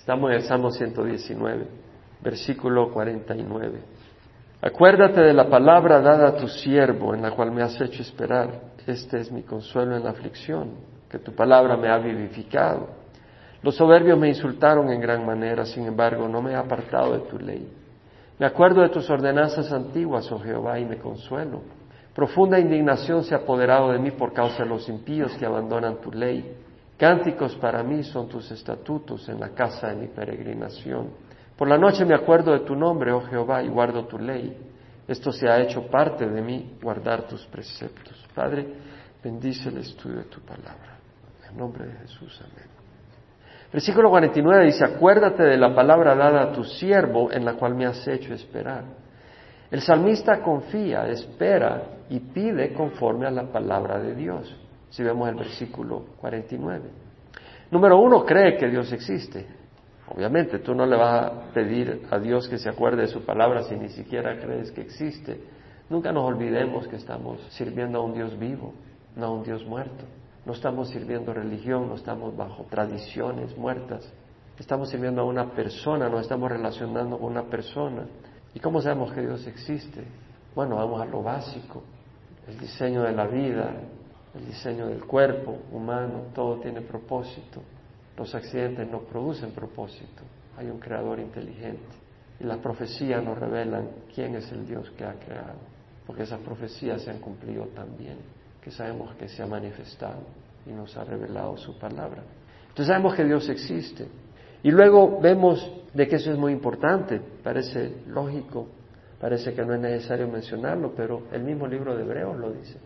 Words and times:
Estamos 0.00 0.30
en 0.30 0.36
el 0.36 0.42
Salmo 0.44 0.70
119, 0.70 1.66
versículo 2.22 2.90
49. 2.90 3.80
Acuérdate 4.62 5.20
de 5.20 5.34
la 5.34 5.50
palabra 5.50 6.00
dada 6.00 6.28
a 6.28 6.36
tu 6.36 6.48
siervo, 6.48 7.14
en 7.14 7.20
la 7.20 7.32
cual 7.32 7.52
me 7.52 7.62
has 7.62 7.78
hecho 7.78 8.00
esperar. 8.00 8.48
Este 8.86 9.20
es 9.20 9.30
mi 9.30 9.42
consuelo 9.42 9.94
en 9.94 10.04
la 10.04 10.10
aflicción, 10.10 10.70
que 11.06 11.18
tu 11.18 11.34
palabra 11.34 11.76
me 11.76 11.90
ha 11.90 11.98
vivificado. 11.98 12.88
Los 13.62 13.76
soberbios 13.76 14.18
me 14.18 14.28
insultaron 14.28 14.90
en 14.90 15.02
gran 15.02 15.24
manera, 15.26 15.66
sin 15.66 15.84
embargo, 15.84 16.26
no 16.26 16.40
me 16.40 16.52
he 16.52 16.56
apartado 16.56 17.12
de 17.12 17.28
tu 17.28 17.38
ley. 17.38 17.70
Me 18.38 18.46
acuerdo 18.46 18.80
de 18.80 18.88
tus 18.88 19.08
ordenanzas 19.10 19.70
antiguas, 19.70 20.32
oh 20.32 20.40
Jehová, 20.40 20.78
y 20.80 20.86
me 20.86 20.96
consuelo. 20.96 21.60
Profunda 22.14 22.58
indignación 22.58 23.22
se 23.22 23.34
ha 23.34 23.38
apoderado 23.38 23.92
de 23.92 23.98
mí 23.98 24.12
por 24.12 24.32
causa 24.32 24.62
de 24.62 24.68
los 24.70 24.88
impíos 24.88 25.36
que 25.36 25.44
abandonan 25.44 26.00
tu 26.00 26.10
ley. 26.10 26.56
Cánticos 27.00 27.56
para 27.56 27.82
mí 27.82 28.02
son 28.02 28.28
tus 28.28 28.50
estatutos 28.50 29.26
en 29.30 29.40
la 29.40 29.48
casa 29.54 29.88
de 29.88 29.96
mi 29.96 30.08
peregrinación. 30.08 31.08
Por 31.56 31.66
la 31.66 31.78
noche 31.78 32.04
me 32.04 32.14
acuerdo 32.14 32.52
de 32.52 32.60
tu 32.60 32.76
nombre, 32.76 33.10
oh 33.10 33.22
Jehová, 33.22 33.62
y 33.62 33.68
guardo 33.68 34.04
tu 34.04 34.18
ley. 34.18 34.54
Esto 35.08 35.32
se 35.32 35.48
ha 35.48 35.58
hecho 35.60 35.86
parte 35.86 36.28
de 36.28 36.42
mí, 36.42 36.76
guardar 36.82 37.22
tus 37.22 37.46
preceptos. 37.46 38.22
Padre, 38.34 38.66
bendice 39.24 39.70
el 39.70 39.78
estudio 39.78 40.18
de 40.18 40.24
tu 40.24 40.42
palabra. 40.42 40.98
En 41.48 41.56
nombre 41.56 41.86
de 41.86 41.92
Jesús, 42.00 42.38
amén. 42.44 42.68
Versículo 43.72 44.10
49 44.10 44.66
dice, 44.66 44.84
acuérdate 44.84 45.42
de 45.42 45.56
la 45.56 45.74
palabra 45.74 46.14
dada 46.14 46.42
a 46.42 46.52
tu 46.52 46.64
siervo 46.64 47.32
en 47.32 47.46
la 47.46 47.54
cual 47.54 47.76
me 47.76 47.86
has 47.86 48.06
hecho 48.06 48.34
esperar. 48.34 48.84
El 49.70 49.80
salmista 49.80 50.42
confía, 50.42 51.08
espera 51.08 51.82
y 52.10 52.20
pide 52.20 52.74
conforme 52.74 53.26
a 53.26 53.30
la 53.30 53.50
palabra 53.50 53.98
de 53.98 54.14
Dios 54.14 54.54
si 54.90 55.02
vemos 55.02 55.28
el 55.28 55.36
versículo 55.36 56.04
49. 56.20 56.90
Número 57.70 58.00
uno, 58.00 58.24
cree 58.24 58.56
que 58.58 58.68
Dios 58.68 58.92
existe. 58.92 59.46
Obviamente, 60.08 60.58
tú 60.58 60.74
no 60.74 60.84
le 60.86 60.96
vas 60.96 61.26
a 61.26 61.52
pedir 61.52 62.06
a 62.10 62.18
Dios 62.18 62.48
que 62.48 62.58
se 62.58 62.68
acuerde 62.68 63.02
de 63.02 63.08
su 63.08 63.24
palabra 63.24 63.62
si 63.62 63.76
ni 63.76 63.88
siquiera 63.88 64.38
crees 64.40 64.72
que 64.72 64.80
existe. 64.80 65.40
Nunca 65.88 66.12
nos 66.12 66.24
olvidemos 66.24 66.88
que 66.88 66.96
estamos 66.96 67.40
sirviendo 67.50 67.98
a 67.98 68.02
un 68.02 68.12
Dios 68.12 68.36
vivo, 68.38 68.74
no 69.14 69.26
a 69.26 69.30
un 69.30 69.44
Dios 69.44 69.64
muerto. 69.64 70.04
No 70.44 70.52
estamos 70.52 70.88
sirviendo 70.88 71.32
religión, 71.32 71.88
no 71.88 71.94
estamos 71.94 72.36
bajo 72.36 72.64
tradiciones 72.64 73.56
muertas. 73.56 74.12
Estamos 74.58 74.90
sirviendo 74.90 75.22
a 75.22 75.24
una 75.24 75.52
persona, 75.52 76.08
nos 76.08 76.22
estamos 76.22 76.50
relacionando 76.50 77.18
con 77.18 77.30
una 77.30 77.44
persona. 77.44 78.06
¿Y 78.52 78.58
cómo 78.58 78.80
sabemos 78.80 79.12
que 79.12 79.20
Dios 79.20 79.46
existe? 79.46 80.02
Bueno, 80.54 80.76
vamos 80.76 81.00
a 81.00 81.04
lo 81.04 81.22
básico, 81.22 81.84
el 82.48 82.58
diseño 82.58 83.02
de 83.02 83.12
la 83.12 83.26
vida, 83.26 83.72
el 84.34 84.46
diseño 84.46 84.86
del 84.86 85.04
cuerpo 85.04 85.58
humano, 85.72 86.26
todo 86.34 86.60
tiene 86.60 86.80
propósito. 86.82 87.62
Los 88.16 88.34
accidentes 88.34 88.88
no 88.90 89.00
producen 89.00 89.50
propósito. 89.52 90.22
Hay 90.56 90.68
un 90.68 90.78
creador 90.78 91.18
inteligente. 91.18 92.00
Y 92.38 92.44
las 92.44 92.58
profecías 92.58 93.22
nos 93.22 93.38
revelan 93.38 93.88
quién 94.14 94.34
es 94.34 94.50
el 94.52 94.66
Dios 94.66 94.90
que 94.96 95.04
ha 95.04 95.14
creado. 95.14 95.58
Porque 96.06 96.22
esas 96.22 96.40
profecías 96.40 97.02
se 97.02 97.10
han 97.10 97.18
cumplido 97.18 97.66
también, 97.68 98.18
que 98.62 98.70
sabemos 98.70 99.14
que 99.16 99.28
se 99.28 99.42
ha 99.42 99.46
manifestado 99.46 100.22
y 100.66 100.72
nos 100.72 100.96
ha 100.96 101.04
revelado 101.04 101.56
su 101.56 101.78
palabra. 101.78 102.22
Entonces 102.68 102.86
sabemos 102.86 103.14
que 103.14 103.24
Dios 103.24 103.48
existe. 103.48 104.06
Y 104.62 104.70
luego 104.70 105.20
vemos 105.20 105.66
de 105.92 106.06
que 106.06 106.16
eso 106.16 106.30
es 106.30 106.38
muy 106.38 106.52
importante. 106.52 107.20
Parece 107.42 108.02
lógico, 108.06 108.68
parece 109.20 109.54
que 109.54 109.64
no 109.64 109.74
es 109.74 109.80
necesario 109.80 110.28
mencionarlo, 110.28 110.92
pero 110.94 111.24
el 111.32 111.42
mismo 111.42 111.66
libro 111.66 111.96
de 111.96 112.04
Hebreos 112.04 112.38
lo 112.38 112.52
dice. 112.52 112.78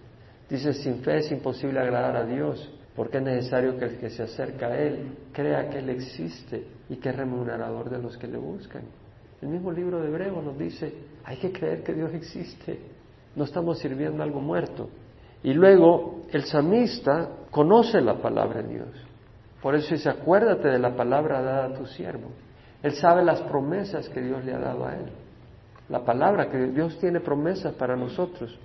Dice, 0.48 0.72
sin 0.74 1.02
fe 1.02 1.18
es 1.18 1.32
imposible 1.32 1.80
agradar 1.80 2.16
a 2.16 2.26
Dios, 2.26 2.70
porque 2.94 3.18
es 3.18 3.24
necesario 3.24 3.76
que 3.78 3.86
el 3.86 3.98
que 3.98 4.10
se 4.10 4.22
acerca 4.22 4.66
a 4.68 4.78
Él 4.78 5.16
crea 5.32 5.68
que 5.68 5.78
Él 5.78 5.90
existe 5.90 6.66
y 6.88 6.96
que 6.96 7.08
es 7.08 7.16
remunerador 7.16 7.90
de 7.90 7.98
los 7.98 8.16
que 8.18 8.28
le 8.28 8.38
buscan. 8.38 8.82
El 9.40 9.48
mismo 9.48 9.72
libro 9.72 10.00
de 10.00 10.08
Hebreo 10.08 10.40
nos 10.42 10.58
dice, 10.58 10.92
hay 11.24 11.36
que 11.36 11.52
creer 11.52 11.82
que 11.82 11.92
Dios 11.92 12.12
existe, 12.14 12.78
no 13.36 13.44
estamos 13.44 13.78
sirviendo 13.78 14.22
algo 14.22 14.40
muerto. 14.40 14.88
Y 15.42 15.52
luego 15.52 16.22
el 16.32 16.44
samista 16.44 17.28
conoce 17.50 18.00
la 18.00 18.14
palabra 18.20 18.62
de 18.62 18.68
Dios. 18.74 18.88
Por 19.60 19.74
eso 19.74 19.94
dice, 19.94 20.08
acuérdate 20.08 20.68
de 20.68 20.78
la 20.78 20.94
palabra 20.94 21.42
dada 21.42 21.66
a 21.66 21.74
tu 21.74 21.86
siervo. 21.86 22.28
Él 22.82 22.92
sabe 22.92 23.24
las 23.24 23.40
promesas 23.42 24.08
que 24.08 24.20
Dios 24.20 24.44
le 24.44 24.54
ha 24.54 24.58
dado 24.58 24.86
a 24.86 24.94
él. 24.94 25.06
La 25.88 26.04
palabra 26.04 26.50
que 26.50 26.66
Dios 26.68 26.98
tiene 26.98 27.20
promesas 27.20 27.74
para 27.74 27.96
nosotros. 27.96 28.58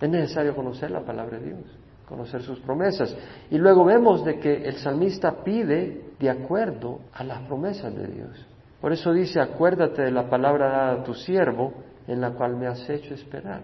Es 0.00 0.08
necesario 0.08 0.54
conocer 0.54 0.90
la 0.90 1.00
palabra 1.00 1.38
de 1.38 1.46
Dios, 1.46 1.64
conocer 2.06 2.42
sus 2.42 2.60
promesas. 2.60 3.16
Y 3.50 3.58
luego 3.58 3.84
vemos 3.84 4.24
de 4.24 4.38
que 4.38 4.54
el 4.66 4.76
salmista 4.76 5.42
pide 5.42 6.12
de 6.18 6.30
acuerdo 6.30 7.00
a 7.12 7.24
las 7.24 7.42
promesas 7.42 7.94
de 7.94 8.06
Dios. 8.06 8.46
Por 8.80 8.92
eso 8.92 9.12
dice, 9.12 9.40
acuérdate 9.40 10.02
de 10.02 10.10
la 10.10 10.28
palabra 10.28 10.68
dada 10.68 10.92
a 10.92 11.02
tu 11.04 11.14
siervo, 11.14 11.72
en 12.06 12.20
la 12.20 12.32
cual 12.32 12.56
me 12.56 12.66
has 12.66 12.88
hecho 12.88 13.14
esperar. 13.14 13.62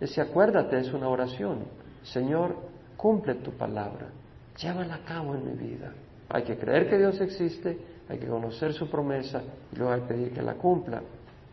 Ese 0.00 0.20
acuérdate 0.20 0.78
es 0.78 0.92
una 0.92 1.08
oración. 1.08 1.60
Señor, 2.02 2.56
cumple 2.96 3.34
tu 3.36 3.52
palabra, 3.52 4.08
llévala 4.56 4.96
a 4.96 5.04
cabo 5.04 5.34
en 5.34 5.44
mi 5.44 5.52
vida. 5.52 5.92
Hay 6.28 6.42
que 6.42 6.56
creer 6.56 6.88
que 6.88 6.98
Dios 6.98 7.20
existe, 7.20 7.78
hay 8.08 8.18
que 8.18 8.26
conocer 8.26 8.72
su 8.72 8.88
promesa 8.88 9.42
y 9.72 9.76
luego 9.76 9.92
hay 9.92 10.00
que 10.00 10.06
pedir 10.06 10.32
que 10.32 10.42
la 10.42 10.54
cumpla. 10.54 11.02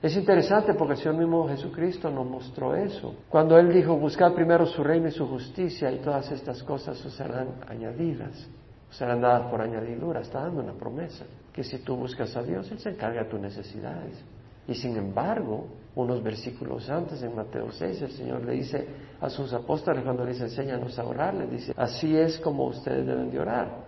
Es 0.04 0.18
interesante 0.18 0.74
porque 0.74 0.96
el 0.96 1.00
Señor 1.00 1.16
mismo 1.16 1.48
Jesucristo 1.48 2.10
nos 2.10 2.28
mostró 2.28 2.76
eso. 2.76 3.16
Cuando 3.30 3.58
Él 3.58 3.72
dijo, 3.72 3.96
buscad 3.96 4.34
primero 4.34 4.66
su 4.66 4.84
reino 4.84 5.08
y 5.08 5.12
su 5.12 5.26
justicia 5.26 5.90
y 5.94 6.00
todas 6.00 6.30
estas 6.30 6.62
cosas 6.62 7.04
os 7.06 7.14
serán 7.14 7.62
añadidas, 7.70 8.50
serán 8.92 9.22
dadas 9.22 9.50
por 9.50 9.62
añadidura. 9.62 10.20
Está 10.20 10.42
dando 10.42 10.62
una 10.62 10.74
promesa, 10.74 11.24
que 11.54 11.64
si 11.64 11.78
tú 11.78 11.96
buscas 11.96 12.36
a 12.36 12.44
Dios, 12.44 12.70
Él 12.70 12.80
se 12.80 12.90
encarga 12.90 13.24
de 13.24 13.30
tus 13.30 13.40
necesidades. 13.40 14.22
Y 14.68 14.76
sin 14.76 14.98
embargo, 14.98 15.68
unos 15.96 16.22
versículos 16.22 16.90
antes, 16.90 17.24
en 17.24 17.34
Mateo 17.34 17.72
6, 17.72 18.02
el 18.02 18.12
Señor 18.12 18.44
le 18.44 18.56
dice 18.56 18.86
a 19.22 19.30
sus 19.30 19.54
apóstoles 19.54 20.04
cuando 20.04 20.26
les 20.26 20.42
enséñanos 20.42 21.00
a 21.00 21.06
orar, 21.06 21.34
les 21.34 21.50
dice, 21.50 21.74
así 21.78 22.14
es 22.14 22.40
como 22.40 22.66
ustedes 22.66 23.08
deben 23.08 23.32
de 23.32 23.40
orar. 23.40 23.86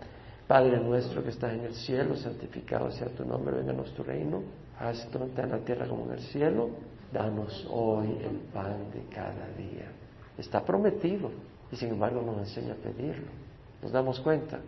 Padre 0.48 0.80
nuestro 0.80 1.22
que 1.22 1.32
estás 1.32 1.52
en 1.52 1.66
el 1.66 1.74
cielo, 1.74 2.16
santificado 2.16 2.90
sea 2.90 3.10
tu 3.10 3.26
nombre, 3.26 3.54
vénganos 3.58 3.94
tu 3.94 4.02
reino 4.02 4.65
haz 4.80 5.08
en 5.14 5.50
la 5.50 5.60
tierra 5.60 5.88
como 5.88 6.06
en 6.06 6.12
el 6.14 6.22
cielo, 6.22 6.70
danos 7.12 7.68
hoy 7.70 8.18
el 8.22 8.38
pan 8.54 8.92
de 8.92 9.04
cada 9.14 9.48
día. 9.58 9.92
Está 10.38 10.64
prometido 10.64 11.32
y 11.72 11.76
sin 11.76 11.90
embargo 11.90 12.22
nos 12.22 12.40
enseña 12.40 12.74
a 12.74 12.78
pedirlo. 12.78 13.28
Nos 13.82 13.92
damos 13.92 14.20
cuenta. 14.20 14.60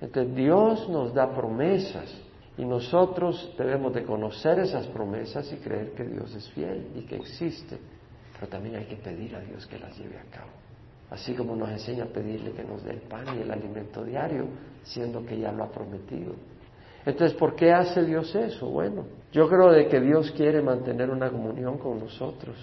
Entonces 0.00 0.34
Dios 0.34 0.88
nos 0.88 1.12
da 1.12 1.34
promesas 1.34 2.10
y 2.56 2.64
nosotros 2.64 3.54
debemos 3.56 3.94
de 3.94 4.04
conocer 4.04 4.58
esas 4.60 4.86
promesas 4.88 5.52
y 5.52 5.56
creer 5.56 5.92
que 5.92 6.04
Dios 6.04 6.34
es 6.34 6.48
fiel 6.50 6.88
y 6.94 7.02
que 7.02 7.16
existe. 7.16 7.78
Pero 8.34 8.48
también 8.48 8.76
hay 8.76 8.84
que 8.84 8.96
pedir 8.96 9.34
a 9.36 9.40
Dios 9.40 9.66
que 9.66 9.78
las 9.78 9.96
lleve 9.98 10.18
a 10.18 10.24
cabo. 10.30 10.50
Así 11.10 11.34
como 11.34 11.56
nos 11.56 11.68
enseña 11.70 12.04
a 12.04 12.06
pedirle 12.06 12.52
que 12.52 12.62
nos 12.64 12.82
dé 12.84 12.92
el 12.92 13.00
pan 13.00 13.26
y 13.36 13.42
el 13.42 13.50
alimento 13.50 14.04
diario, 14.04 14.46
siendo 14.84 15.24
que 15.26 15.38
ya 15.38 15.52
lo 15.52 15.64
ha 15.64 15.70
prometido. 15.70 16.34
Entonces, 17.06 17.36
¿por 17.36 17.54
qué 17.54 17.72
hace 17.72 18.04
Dios 18.04 18.34
eso? 18.34 18.68
Bueno, 18.68 19.04
yo 19.32 19.48
creo 19.48 19.70
de 19.70 19.88
que 19.88 20.00
Dios 20.00 20.30
quiere 20.32 20.60
mantener 20.60 21.10
una 21.10 21.30
comunión 21.30 21.78
con 21.78 21.98
nosotros 21.98 22.56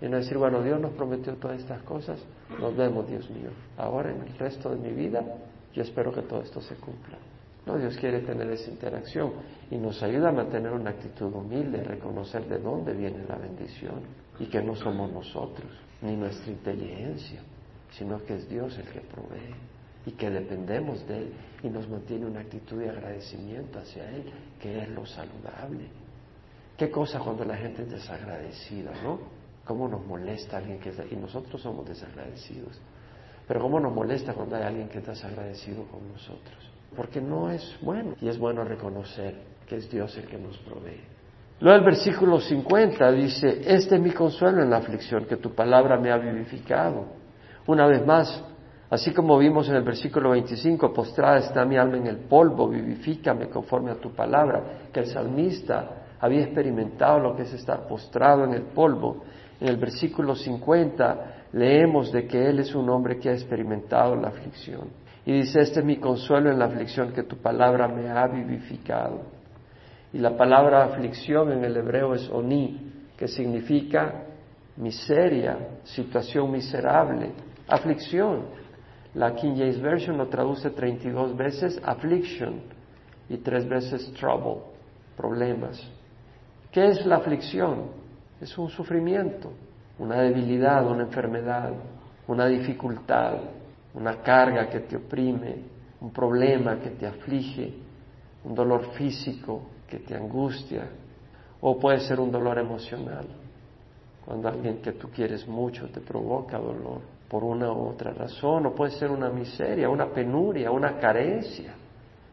y 0.00 0.08
no 0.08 0.16
decir, 0.16 0.36
bueno, 0.36 0.62
Dios 0.62 0.80
nos 0.80 0.92
prometió 0.92 1.34
todas 1.34 1.60
estas 1.60 1.82
cosas, 1.82 2.20
nos 2.60 2.76
vemos, 2.76 3.08
Dios 3.08 3.28
mío. 3.30 3.50
Ahora 3.76 4.10
en 4.10 4.20
el 4.22 4.38
resto 4.38 4.70
de 4.70 4.76
mi 4.76 4.92
vida, 4.92 5.24
yo 5.72 5.82
espero 5.82 6.12
que 6.12 6.22
todo 6.22 6.42
esto 6.42 6.60
se 6.60 6.74
cumpla. 6.76 7.18
No, 7.66 7.78
Dios 7.78 7.96
quiere 7.96 8.20
tener 8.20 8.50
esa 8.50 8.70
interacción 8.70 9.32
y 9.70 9.76
nos 9.76 10.02
ayuda 10.02 10.30
a 10.30 10.32
mantener 10.32 10.72
una 10.72 10.90
actitud 10.90 11.32
humilde, 11.32 11.82
reconocer 11.84 12.46
de 12.48 12.58
dónde 12.58 12.92
viene 12.92 13.24
la 13.28 13.36
bendición 13.36 14.00
y 14.40 14.46
que 14.46 14.60
no 14.60 14.74
somos 14.74 15.12
nosotros, 15.12 15.70
ni 16.00 16.16
nuestra 16.16 16.50
inteligencia, 16.50 17.40
sino 17.92 18.18
que 18.24 18.34
es 18.34 18.48
Dios 18.48 18.76
el 18.78 18.86
que 18.86 19.00
provee 19.00 19.71
y 20.06 20.12
que 20.12 20.30
dependemos 20.30 21.06
de 21.06 21.18
Él 21.18 21.32
y 21.62 21.68
nos 21.68 21.88
mantiene 21.88 22.26
una 22.26 22.40
actitud 22.40 22.78
de 22.78 22.90
agradecimiento 22.90 23.78
hacia 23.78 24.08
Él, 24.10 24.24
que 24.60 24.82
es 24.82 24.88
lo 24.90 25.06
saludable. 25.06 25.88
Qué 26.76 26.90
cosa 26.90 27.20
cuando 27.20 27.44
la 27.44 27.56
gente 27.56 27.82
es 27.82 27.90
desagradecida, 27.90 28.92
¿no? 29.02 29.20
¿Cómo 29.64 29.86
nos 29.86 30.04
molesta 30.04 30.56
alguien 30.56 30.80
que 30.80 30.88
es... 30.88 31.00
Y 31.10 31.16
nosotros 31.16 31.60
somos 31.60 31.86
desagradecidos. 31.86 32.80
Pero 33.46 33.60
¿cómo 33.60 33.78
nos 33.78 33.94
molesta 33.94 34.34
cuando 34.34 34.56
hay 34.56 34.62
alguien 34.62 34.88
que 34.88 34.98
es 34.98 35.06
desagradecido 35.06 35.84
con 35.84 36.08
nosotros? 36.08 36.70
Porque 36.96 37.20
no 37.20 37.50
es 37.50 37.76
bueno. 37.80 38.16
Y 38.20 38.28
es 38.28 38.38
bueno 38.38 38.64
reconocer 38.64 39.34
que 39.66 39.76
es 39.76 39.90
Dios 39.90 40.16
el 40.16 40.26
que 40.26 40.38
nos 40.38 40.58
provee. 40.58 41.00
Luego 41.60 41.78
el 41.78 41.84
versículo 41.84 42.40
50 42.40 43.12
dice, 43.12 43.62
este 43.64 43.94
es 43.94 44.00
mi 44.00 44.10
consuelo 44.10 44.62
en 44.62 44.70
la 44.70 44.78
aflicción, 44.78 45.26
que 45.26 45.36
tu 45.36 45.54
palabra 45.54 45.96
me 45.96 46.10
ha 46.10 46.18
vivificado. 46.18 47.06
Una 47.66 47.86
vez 47.86 48.04
más, 48.04 48.42
Así 48.92 49.10
como 49.14 49.38
vimos 49.38 49.70
en 49.70 49.76
el 49.76 49.84
versículo 49.84 50.32
25, 50.32 50.92
postrada 50.92 51.38
está 51.38 51.64
mi 51.64 51.78
alma 51.78 51.96
en 51.96 52.08
el 52.08 52.18
polvo, 52.18 52.68
vivifícame 52.68 53.48
conforme 53.48 53.90
a 53.90 53.94
tu 53.94 54.10
palabra, 54.10 54.90
que 54.92 55.00
el 55.00 55.06
salmista 55.06 56.16
había 56.20 56.42
experimentado 56.42 57.18
lo 57.18 57.34
que 57.34 57.44
es 57.44 57.54
estar 57.54 57.88
postrado 57.88 58.44
en 58.44 58.52
el 58.52 58.64
polvo. 58.64 59.24
En 59.58 59.68
el 59.68 59.78
versículo 59.78 60.34
50 60.34 61.46
leemos 61.54 62.12
de 62.12 62.26
que 62.26 62.50
él 62.50 62.58
es 62.58 62.74
un 62.74 62.90
hombre 62.90 63.18
que 63.18 63.30
ha 63.30 63.32
experimentado 63.32 64.14
la 64.14 64.28
aflicción. 64.28 64.90
Y 65.24 65.32
dice, 65.32 65.60
este 65.60 65.80
es 65.80 65.86
mi 65.86 65.96
consuelo 65.96 66.50
en 66.50 66.58
la 66.58 66.66
aflicción, 66.66 67.14
que 67.14 67.22
tu 67.22 67.38
palabra 67.38 67.88
me 67.88 68.10
ha 68.10 68.26
vivificado. 68.26 69.22
Y 70.12 70.18
la 70.18 70.36
palabra 70.36 70.84
aflicción 70.84 71.50
en 71.50 71.64
el 71.64 71.78
hebreo 71.78 72.12
es 72.12 72.28
oni, 72.28 72.92
que 73.16 73.26
significa 73.26 74.26
miseria, 74.76 75.78
situación 75.82 76.52
miserable, 76.52 77.30
aflicción. 77.66 78.60
La 79.14 79.34
King 79.34 79.56
James 79.56 79.80
Version 79.80 80.16
lo 80.16 80.28
traduce 80.28 80.70
32 80.70 81.36
veces 81.36 81.78
affliction 81.84 82.62
y 83.28 83.36
tres 83.38 83.68
veces 83.68 84.10
trouble, 84.14 84.62
problemas. 85.16 85.82
¿Qué 86.70 86.88
es 86.88 87.04
la 87.04 87.16
aflicción? 87.16 87.90
Es 88.40 88.56
un 88.56 88.70
sufrimiento, 88.70 89.52
una 89.98 90.22
debilidad, 90.22 90.86
una 90.86 91.02
enfermedad, 91.02 91.72
una 92.26 92.46
dificultad, 92.46 93.34
una 93.92 94.22
carga 94.22 94.70
que 94.70 94.80
te 94.80 94.96
oprime, 94.96 95.56
un 96.00 96.10
problema 96.10 96.80
que 96.80 96.90
te 96.90 97.06
aflige, 97.06 97.74
un 98.44 98.54
dolor 98.54 98.92
físico 98.94 99.62
que 99.86 99.98
te 99.98 100.16
angustia, 100.16 100.88
o 101.60 101.78
puede 101.78 102.00
ser 102.00 102.18
un 102.18 102.32
dolor 102.32 102.58
emocional, 102.58 103.26
cuando 104.24 104.48
alguien 104.48 104.80
que 104.80 104.92
tú 104.92 105.10
quieres 105.10 105.46
mucho 105.46 105.88
te 105.90 106.00
provoca 106.00 106.56
dolor 106.56 107.11
por 107.32 107.44
una 107.44 107.72
u 107.72 107.88
otra 107.88 108.12
razón, 108.12 108.66
o 108.66 108.74
puede 108.74 108.90
ser 108.90 109.10
una 109.10 109.30
miseria, 109.30 109.88
una 109.88 110.12
penuria, 110.12 110.70
una 110.70 110.98
carencia, 110.98 111.72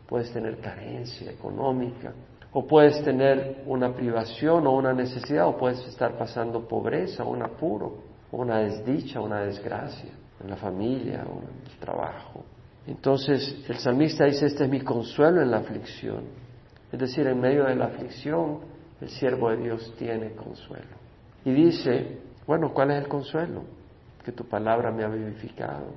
puedes 0.06 0.30
tener 0.34 0.57
carencia 0.57 1.31
económica, 1.31 2.12
o 2.51 2.68
puedes 2.68 3.01
tener 3.06 3.63
una 3.66 3.94
privación 3.94 4.68
o 4.68 4.72
una 4.72 4.92
necesidad, 4.92 5.48
o 5.48 5.56
puedes 5.56 5.80
estar 5.88 6.18
pasando 6.18 6.68
pobreza, 6.68 7.24
un 7.24 7.42
apuro, 7.42 8.04
una 8.34 8.57
desdicha, 8.57 9.22
una 9.22 9.40
desgracia 9.40 10.12
en 10.44 10.50
la 10.50 10.57
familia 10.57 11.25
o 11.30 11.44
en 11.44 11.72
el 11.72 11.80
trabajo. 11.80 12.44
Entonces 12.86 13.63
el 13.69 13.78
salmista 13.78 14.25
dice, 14.25 14.48
este 14.48 14.66
es 14.66 14.69
mi 14.69 14.81
consuelo 14.81 15.42
en 15.42 15.50
la 15.50 15.60
aflicción. 15.60 16.25
Es 16.92 17.00
decir, 17.00 17.25
en 17.25 17.40
medio 17.40 17.63
de 17.63 17.75
la 17.75 17.86
aflicción, 17.86 18.60
el 19.00 19.07
siervo 19.07 19.50
de 19.50 19.63
Dios 19.63 19.94
tiene 19.98 20.31
consuelo. 20.31 20.98
Y 21.45 21.54
dice, 21.54 22.18
bueno, 22.45 22.74
¿cuál 22.74 22.92
es 22.92 22.98
el 23.04 23.07
consuelo? 23.07 23.79
Que 24.24 24.31
tu 24.31 24.45
palabra 24.45 24.92
me 24.92 25.04
ha 25.04 25.07
vivificado. 25.07 25.94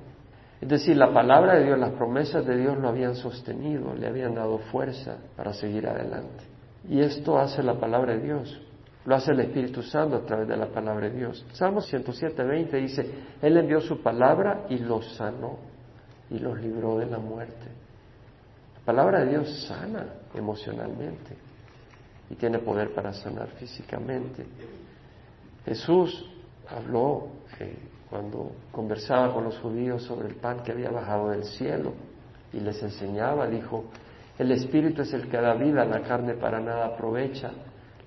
Es 0.61 0.69
decir, 0.69 0.95
la 0.95 1.13
palabra 1.13 1.55
de 1.55 1.65
Dios, 1.65 1.77
las 1.77 1.91
promesas 1.91 2.45
de 2.45 2.57
Dios 2.57 2.77
lo 2.77 2.87
habían 2.87 3.15
sostenido, 3.15 3.93
le 3.95 4.07
habían 4.07 4.33
dado 4.33 4.59
fuerza 4.59 5.17
para 5.35 5.51
seguir 5.51 5.87
adelante. 5.87 6.45
Y 6.87 7.01
esto 7.01 7.37
hace 7.37 7.61
la 7.61 7.79
palabra 7.79 8.13
de 8.13 8.21
Dios. 8.21 8.61
Lo 9.05 9.15
hace 9.15 9.31
el 9.31 9.41
Espíritu 9.41 9.81
Santo 9.81 10.15
a 10.15 10.25
través 10.25 10.47
de 10.47 10.55
la 10.55 10.67
palabra 10.67 11.09
de 11.09 11.17
Dios. 11.17 11.45
Salmo 11.51 11.81
107, 11.81 12.41
20 12.41 12.77
dice, 12.77 13.11
Él 13.41 13.57
envió 13.57 13.81
su 13.81 14.01
palabra 14.01 14.65
y 14.69 14.77
los 14.77 15.05
sanó 15.15 15.57
y 16.29 16.39
los 16.39 16.57
libró 16.59 16.97
de 16.97 17.07
la 17.07 17.19
muerte. 17.19 17.67
La 18.75 18.85
palabra 18.85 19.19
de 19.19 19.31
Dios 19.31 19.65
sana 19.67 20.05
emocionalmente 20.33 21.35
y 22.29 22.35
tiene 22.35 22.59
poder 22.59 22.93
para 22.93 23.11
sanar 23.11 23.49
físicamente. 23.49 24.45
Jesús 25.65 26.25
habló 26.69 27.27
eh, 27.59 27.77
cuando 28.13 28.51
conversaba 28.71 29.33
con 29.33 29.45
los 29.45 29.57
judíos 29.57 30.03
sobre 30.03 30.27
el 30.27 30.35
pan 30.35 30.61
que 30.61 30.71
había 30.71 30.91
bajado 30.91 31.31
del 31.31 31.45
cielo 31.45 31.93
y 32.53 32.59
les 32.59 32.79
enseñaba, 32.83 33.47
dijo, 33.47 33.85
el 34.37 34.51
Espíritu 34.51 35.01
es 35.01 35.11
el 35.13 35.27
que 35.29 35.37
da 35.37 35.55
vida, 35.55 35.83
la 35.83 36.01
carne 36.01 36.35
para 36.35 36.59
nada 36.59 36.85
aprovecha. 36.85 37.49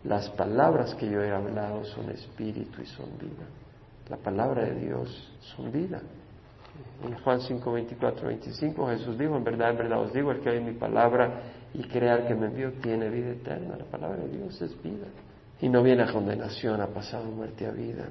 Las 0.04 0.28
palabras 0.30 0.94
que 0.94 1.10
yo 1.10 1.20
he 1.24 1.32
hablado 1.32 1.84
son 1.86 2.08
espíritu 2.10 2.82
y 2.82 2.86
son 2.86 3.18
vida. 3.18 3.48
La 4.08 4.16
palabra 4.16 4.62
de 4.66 4.76
Dios 4.76 5.28
son 5.40 5.72
vida. 5.72 6.00
En 7.04 7.18
Juan 7.18 7.40
5, 7.40 7.72
24, 7.72 8.28
25 8.28 8.86
Jesús 8.86 9.18
dijo, 9.18 9.36
en 9.36 9.42
verdad, 9.42 9.70
en 9.70 9.78
verdad 9.78 10.02
os 10.02 10.12
digo, 10.12 10.30
el 10.30 10.38
que 10.38 10.50
oye 10.50 10.60
mi 10.60 10.74
palabra 10.74 11.42
y 11.74 11.82
crea 11.82 12.28
que 12.28 12.34
me 12.36 12.46
envió 12.46 12.74
tiene 12.74 13.10
vida 13.10 13.30
eterna. 13.30 13.74
La 13.76 13.86
palabra 13.86 14.18
de 14.18 14.28
Dios 14.28 14.62
es 14.62 14.80
vida. 14.84 15.08
Y 15.60 15.68
no 15.68 15.82
viene 15.82 16.04
a 16.04 16.12
condenación, 16.12 16.80
ha 16.80 16.86
pasado 16.86 17.24
muerte 17.24 17.66
a 17.66 17.72
vida. 17.72 18.04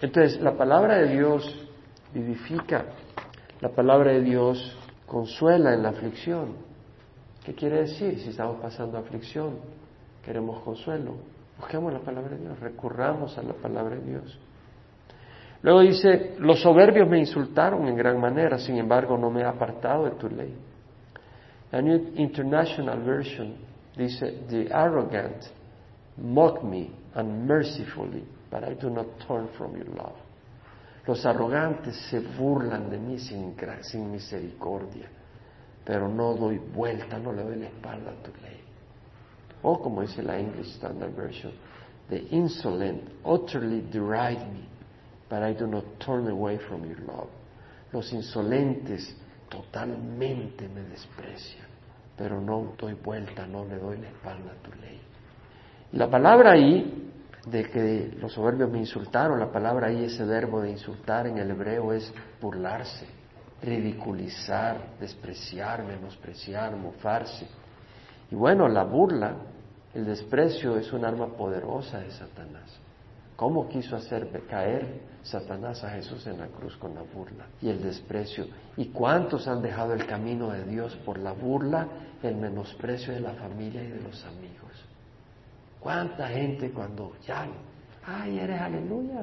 Entonces, 0.00 0.40
la 0.40 0.56
palabra 0.56 0.96
de 0.96 1.08
Dios 1.08 1.68
vivifica. 2.12 2.84
La 3.60 3.68
palabra 3.68 4.12
de 4.12 4.20
Dios 4.22 4.76
consuela 5.06 5.74
en 5.74 5.82
la 5.82 5.90
aflicción. 5.90 6.56
¿Qué 7.44 7.54
quiere 7.54 7.82
decir? 7.82 8.18
Si 8.20 8.30
estamos 8.30 8.60
pasando 8.60 8.98
aflicción, 8.98 9.58
queremos 10.24 10.62
consuelo. 10.62 11.14
Busquemos 11.58 11.92
la 11.92 12.00
palabra 12.00 12.30
de 12.36 12.38
Dios, 12.38 12.58
recurramos 12.60 13.36
a 13.38 13.42
la 13.42 13.52
palabra 13.52 13.96
de 13.96 14.04
Dios. 14.04 14.38
Luego 15.62 15.80
dice, 15.80 16.34
los 16.38 16.60
soberbios 16.60 17.08
me 17.08 17.18
insultaron 17.18 17.86
en 17.86 17.96
gran 17.96 18.20
manera, 18.20 18.58
sin 18.58 18.78
embargo 18.78 19.16
no 19.16 19.30
me 19.30 19.42
he 19.42 19.44
apartado 19.44 20.04
de 20.06 20.10
tu 20.12 20.28
ley. 20.28 20.54
La 21.70 21.80
New 21.80 22.12
International 22.16 23.00
Version 23.00 23.54
dice, 23.96 24.44
the 24.48 24.68
arrogant 24.72 25.44
mock 26.16 26.62
me 26.64 26.90
unmercifully, 27.14 28.24
but 28.52 28.62
I 28.64 28.74
do 28.74 28.90
not 28.90 29.06
turn 29.26 29.48
from 29.56 29.74
your 29.74 29.86
love. 29.96 30.14
Los 31.08 31.24
arrogantes 31.24 31.96
se 32.10 32.20
burlan 32.20 32.90
de 32.90 32.98
mí 32.98 33.18
sin, 33.18 33.56
misericordia, 34.12 35.08
pero 35.84 36.06
no 36.06 36.34
doy 36.34 36.58
vuelta, 36.58 37.18
no 37.18 37.32
le 37.32 37.42
doy 37.42 37.56
la 37.56 37.66
espalda 37.66 38.10
a 38.10 38.22
tu 38.22 38.30
ley. 38.42 38.60
O 39.62 39.80
como 39.80 40.02
dice 40.02 40.22
la 40.22 40.38
English 40.38 40.76
Standard 40.76 41.14
Version, 41.16 41.52
the 42.10 42.18
insolent 42.30 43.02
utterly 43.24 43.80
deride 43.90 44.46
me, 44.52 44.68
but 45.30 45.42
I 45.42 45.54
do 45.54 45.66
not 45.66 45.84
turn 45.98 46.28
away 46.28 46.58
from 46.68 46.84
your 46.84 47.00
love. 47.06 47.28
Los 47.92 48.12
insolentes 48.12 49.16
totalmente 49.48 50.68
me 50.68 50.82
desprecian, 50.82 51.66
pero 52.16 52.38
no 52.40 52.74
doy 52.78 52.94
vuelta, 52.94 53.46
no 53.46 53.64
le 53.64 53.78
doy 53.78 53.96
la 53.96 54.08
espalda 54.08 54.52
a 54.52 54.62
tu 54.62 54.70
ley. 54.80 55.00
La 55.92 56.08
palabra 56.08 56.52
ahí, 56.52 57.11
de 57.46 57.64
que 57.64 58.16
los 58.20 58.32
soberbios 58.32 58.70
me 58.70 58.78
insultaron, 58.78 59.40
la 59.40 59.50
palabra 59.50 59.88
ahí, 59.88 60.04
ese 60.04 60.24
verbo 60.24 60.60
de 60.60 60.70
insultar 60.70 61.26
en 61.26 61.38
el 61.38 61.50
hebreo 61.50 61.92
es 61.92 62.12
burlarse, 62.40 63.06
ridiculizar, 63.62 64.96
despreciar, 65.00 65.84
menospreciar, 65.84 66.76
mofarse. 66.76 67.48
Y 68.30 68.34
bueno, 68.34 68.68
la 68.68 68.84
burla, 68.84 69.34
el 69.92 70.04
desprecio 70.04 70.76
es 70.76 70.92
un 70.92 71.04
arma 71.04 71.36
poderosa 71.36 71.98
de 71.98 72.10
Satanás. 72.12 72.78
¿Cómo 73.34 73.68
quiso 73.68 73.96
hacer 73.96 74.28
caer 74.48 75.00
Satanás 75.22 75.82
a 75.82 75.90
Jesús 75.90 76.26
en 76.28 76.38
la 76.38 76.46
cruz 76.46 76.76
con 76.76 76.94
la 76.94 77.02
burla 77.02 77.46
y 77.60 77.70
el 77.70 77.82
desprecio? 77.82 78.46
¿Y 78.76 78.86
cuántos 78.86 79.48
han 79.48 79.62
dejado 79.62 79.94
el 79.94 80.06
camino 80.06 80.50
de 80.50 80.64
Dios 80.64 80.94
por 81.04 81.18
la 81.18 81.32
burla, 81.32 81.88
el 82.22 82.36
menosprecio 82.36 83.12
de 83.12 83.20
la 83.20 83.32
familia 83.32 83.82
y 83.82 83.88
de 83.88 84.00
los 84.00 84.24
amigos? 84.26 84.91
¿Cuánta 85.82 86.28
gente 86.28 86.70
cuando 86.70 87.12
ya, 87.26 87.46
ay, 88.04 88.38
eres 88.38 88.60
aleluya, 88.60 89.22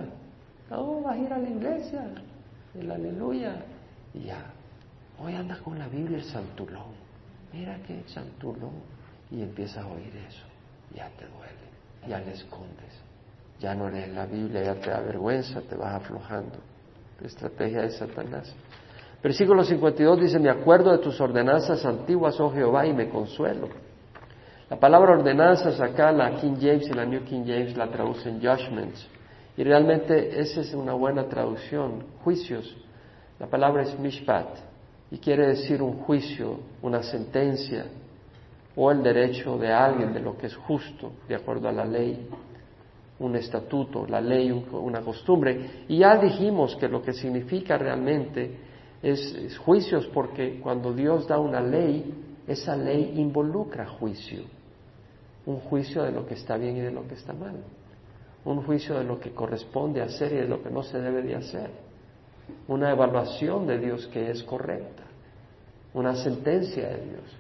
no, 0.70 1.02
vas 1.02 1.16
a 1.16 1.18
ir 1.18 1.34
a 1.34 1.38
la 1.38 1.50
iglesia, 1.50 2.06
el 2.76 2.92
aleluya, 2.92 3.64
y 4.14 4.26
ya, 4.26 4.52
hoy 5.20 5.36
andas 5.36 5.60
con 5.62 5.80
la 5.80 5.88
Biblia 5.88 6.18
el 6.18 6.24
santulón, 6.24 6.94
mira 7.54 7.78
que 7.84 8.04
santulón, 8.08 8.82
y 9.32 9.42
empiezas 9.42 9.86
a 9.86 9.88
oír 9.88 10.14
eso, 10.28 10.46
ya 10.94 11.10
te 11.18 11.26
duele, 11.26 12.08
ya 12.08 12.20
le 12.20 12.34
escondes 12.34 13.10
ya 13.60 13.76
no 13.76 13.90
lees 13.90 14.10
la 14.14 14.26
Biblia, 14.26 14.64
ya 14.64 14.76
te 14.76 14.90
da 14.90 15.02
vergüenza, 15.02 15.62
te 15.62 15.76
vas 15.76 15.96
aflojando. 15.96 16.58
Estrategia 17.22 17.82
de 17.82 17.92
Satanás. 17.92 18.54
Versículo 19.22 19.66
52 19.66 20.22
dice, 20.22 20.40
me 20.40 20.50
acuerdo 20.50 20.92
de 20.92 21.00
tus 21.00 21.20
ordenanzas 21.20 21.86
antiguas, 21.86 22.40
oh 22.40 22.52
Jehová, 22.52 22.88
y 22.88 22.94
me 22.94 23.10
consuelo. 23.10 23.68
La 24.70 24.80
palabra 24.80 25.14
ordenanzas 25.14 25.80
acá, 25.82 26.12
la 26.12 26.36
King 26.36 26.56
James 26.60 26.88
y 26.88 26.94
la 26.94 27.06
New 27.06 27.24
King 27.24 27.44
James 27.46 27.76
la 27.76 27.88
traducen 27.88 28.40
judgments. 28.40 29.08
Y 29.58 29.64
realmente 29.64 30.40
esa 30.40 30.62
es 30.62 30.74
una 30.74 30.94
buena 30.94 31.28
traducción, 31.28 32.04
juicios. 32.24 32.78
La 33.40 33.48
palabra 33.48 33.84
es 33.84 33.98
mishpat 33.98 34.48
y 35.12 35.18
quiere 35.18 35.48
decir 35.48 35.82
un 35.82 35.94
juicio, 36.00 36.60
una 36.82 37.02
sentencia 37.02 37.86
o 38.76 38.92
el 38.92 39.02
derecho 39.02 39.58
de 39.58 39.72
alguien 39.72 40.14
de 40.14 40.20
lo 40.20 40.38
que 40.38 40.48
es 40.48 40.56
justo, 40.56 41.14
de 41.28 41.36
acuerdo 41.36 41.68
a 41.68 41.72
la 41.72 41.86
ley 41.86 42.30
un 43.20 43.36
estatuto, 43.36 44.06
la 44.08 44.22
ley, 44.22 44.52
una 44.72 45.02
costumbre. 45.02 45.84
Y 45.88 45.98
ya 45.98 46.18
dijimos 46.18 46.76
que 46.78 46.88
lo 46.88 47.02
que 47.02 47.14
significa 47.14 47.78
realmente 47.78 48.58
es, 49.02 49.58
juicios 49.60 50.08
porque 50.08 50.60
cuando 50.60 50.94
Dios 50.94 51.28
da 51.28 51.38
una 51.38 51.62
ley, 51.62 52.14
esa 52.48 52.76
ley 52.76 53.14
involucra 53.18 53.86
juicio. 53.86 54.44
Un 55.46 55.60
juicio 55.62 56.04
de 56.04 56.12
lo 56.12 56.26
que 56.26 56.36
está 56.36 56.58
bien 56.58 56.78
y 56.78 56.82
de 56.82 56.92
lo 56.92 57.08
que 57.08 57.16
está 57.16 57.34
mal. 57.34 57.56
Un 58.46 58.64
juicio 58.64 58.98
de 58.98 59.04
lo 59.04 59.20
que 59.20 59.32
corresponde 59.32 60.02
hacer 60.02 60.34
y 60.34 60.38
de 60.38 60.48
lo 60.48 60.62
que 60.62 60.70
no 60.70 60.84
se 60.84 61.00
debe 61.00 61.22
de 61.22 61.36
hacer. 61.36 61.70
Una 62.68 62.92
evaluación 62.92 63.68
de 63.68 63.80
Dios 63.80 64.08
que 64.08 64.32
es 64.32 64.44
correcta. 64.44 65.04
Una 65.94 66.16
sentencia 66.16 66.90
de 66.90 67.06
Dios. 67.06 67.38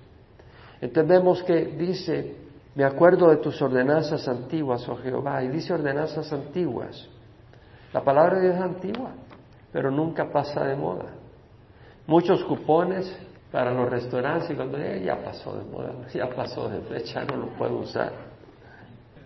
Entendemos 0.81 1.43
que 1.43 1.65
dice 1.65 2.35
me 2.75 2.83
acuerdo 2.83 3.29
de 3.29 3.37
tus 3.37 3.61
ordenanzas 3.61 4.27
antiguas, 4.27 4.87
oh 4.87 4.95
Jehová, 4.95 5.43
y 5.43 5.49
dice 5.49 5.73
ordenanzas 5.73 6.31
antiguas. 6.31 7.09
La 7.91 8.03
palabra 8.03 8.35
de 8.35 8.43
Dios 8.43 8.55
es 8.55 8.61
antigua, 8.61 9.11
pero 9.73 9.91
nunca 9.91 10.31
pasa 10.31 10.63
de 10.63 10.75
moda. 10.75 11.07
Muchos 12.07 12.43
cupones 12.45 13.13
para 13.51 13.71
los 13.71 13.89
restaurantes 13.89 14.49
y 14.51 14.55
cuando 14.55 14.77
eh, 14.77 15.01
ya 15.03 15.17
pasó 15.23 15.57
de 15.57 15.63
moda, 15.65 15.93
ya 16.13 16.29
pasó 16.29 16.69
de 16.69 16.81
fecha, 16.81 17.23
no 17.23 17.37
lo 17.37 17.47
puedo 17.57 17.77
usar. 17.79 18.11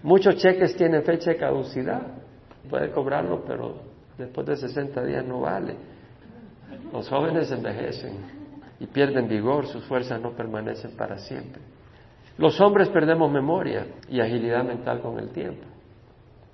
Muchos 0.01 0.35
cheques 0.37 0.75
tienen 0.75 1.03
fecha 1.03 1.31
de 1.31 1.37
caducidad, 1.37 2.01
puede 2.69 2.91
cobrarlo, 2.91 3.43
pero 3.45 3.75
después 4.17 4.45
de 4.47 4.57
60 4.57 5.03
días 5.03 5.25
no 5.25 5.41
vale. 5.41 5.75
Los 6.91 7.09
jóvenes 7.09 7.51
envejecen 7.51 8.43
y 8.79 8.87
pierden 8.87 9.27
vigor, 9.27 9.67
sus 9.67 9.83
fuerzas 9.85 10.21
no 10.21 10.31
permanecen 10.31 10.91
para 10.97 11.17
siempre. 11.17 11.61
Los 12.37 12.59
hombres 12.59 12.89
perdemos 12.89 13.31
memoria 13.31 13.85
y 14.09 14.19
agilidad 14.19 14.63
mental 14.63 15.01
con 15.01 15.19
el 15.19 15.29
tiempo. 15.29 15.65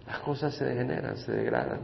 Las 0.05 0.19
cosas 0.19 0.53
se 0.55 0.65
degeneran, 0.65 1.17
se 1.17 1.31
degradan. 1.31 1.81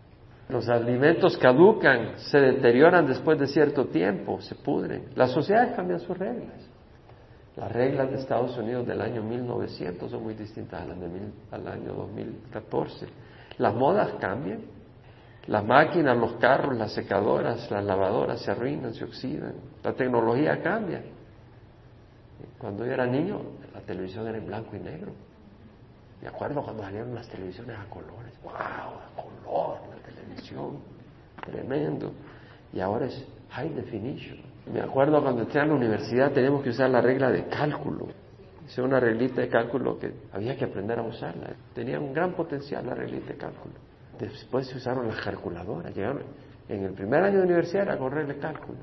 Los 0.47 0.69
alimentos 0.69 1.37
caducan, 1.37 2.19
se 2.19 2.39
deterioran 2.39 3.07
después 3.07 3.39
de 3.39 3.47
cierto 3.47 3.85
tiempo, 3.87 4.39
se 4.41 4.53
pudren. 4.55 5.09
Las 5.15 5.31
sociedades 5.31 5.75
cambian 5.75 5.99
sus 5.99 6.15
reglas. 6.17 6.69
Las 7.55 7.71
reglas 7.71 8.11
de 8.11 8.17
Estados 8.17 8.55
Unidos 8.57 8.85
del 8.85 9.01
año 9.01 9.23
1900 9.23 10.11
son 10.11 10.23
muy 10.23 10.33
distintas 10.33 10.81
a 10.81 10.85
las 10.85 10.99
del 10.99 11.31
al 11.51 11.67
año 11.67 11.93
2014. 11.93 13.07
Las 13.57 13.73
modas 13.73 14.13
cambian. 14.19 14.61
Las 15.47 15.63
máquinas, 15.63 16.17
los 16.17 16.33
carros, 16.33 16.75
las 16.75 16.91
secadoras, 16.91 17.69
las 17.69 17.83
lavadoras 17.83 18.41
se 18.41 18.51
arruinan, 18.51 18.93
se 18.93 19.03
oxidan. 19.03 19.53
La 19.83 19.93
tecnología 19.93 20.61
cambia. 20.61 21.03
Cuando 22.57 22.85
yo 22.85 22.91
era 22.91 23.05
niño, 23.05 23.41
la 23.73 23.81
televisión 23.81 24.27
era 24.27 24.37
en 24.37 24.45
blanco 24.45 24.75
y 24.75 24.79
negro. 24.79 25.11
Me 26.21 26.27
acuerdo 26.27 26.63
cuando 26.63 26.83
salieron 26.83 27.13
las 27.13 27.27
televisiones 27.27 27.77
a 27.77 27.85
colores. 27.89 28.33
¡Wow! 28.43 28.53
A 28.53 29.09
color, 29.15 29.94
televisión. 30.35 30.79
Tremendo. 31.45 32.11
Y 32.73 32.79
ahora 32.79 33.05
es 33.07 33.25
high 33.51 33.69
definition. 33.69 34.39
Me 34.71 34.81
acuerdo 34.81 35.21
cuando 35.21 35.43
entré 35.43 35.61
a 35.61 35.65
la 35.65 35.73
universidad 35.73 36.31
teníamos 36.31 36.63
que 36.63 36.69
usar 36.69 36.89
la 36.89 37.01
regla 37.01 37.29
de 37.29 37.45
cálculo. 37.45 38.07
Hice 38.65 38.81
una 38.81 38.99
reglita 38.99 39.41
de 39.41 39.47
cálculo 39.47 39.99
que 39.99 40.11
había 40.33 40.57
que 40.57 40.65
aprender 40.65 40.97
a 40.97 41.03
usarla. 41.03 41.53
Tenía 41.73 41.99
un 41.99 42.13
gran 42.13 42.33
potencial 42.33 42.85
la 42.85 42.95
reglita 42.95 43.27
de 43.27 43.37
cálculo. 43.37 43.75
Después 44.19 44.67
se 44.67 44.77
usaron 44.77 45.07
las 45.07 45.21
calculadoras. 45.21 45.95
Llegaron, 45.95 46.23
en 46.67 46.83
el 46.83 46.93
primer 46.93 47.21
año 47.23 47.39
de 47.39 47.43
universidad 47.43 47.83
era 47.83 47.97
correr 47.97 48.27
el 48.29 48.39
cálculo. 48.39 48.79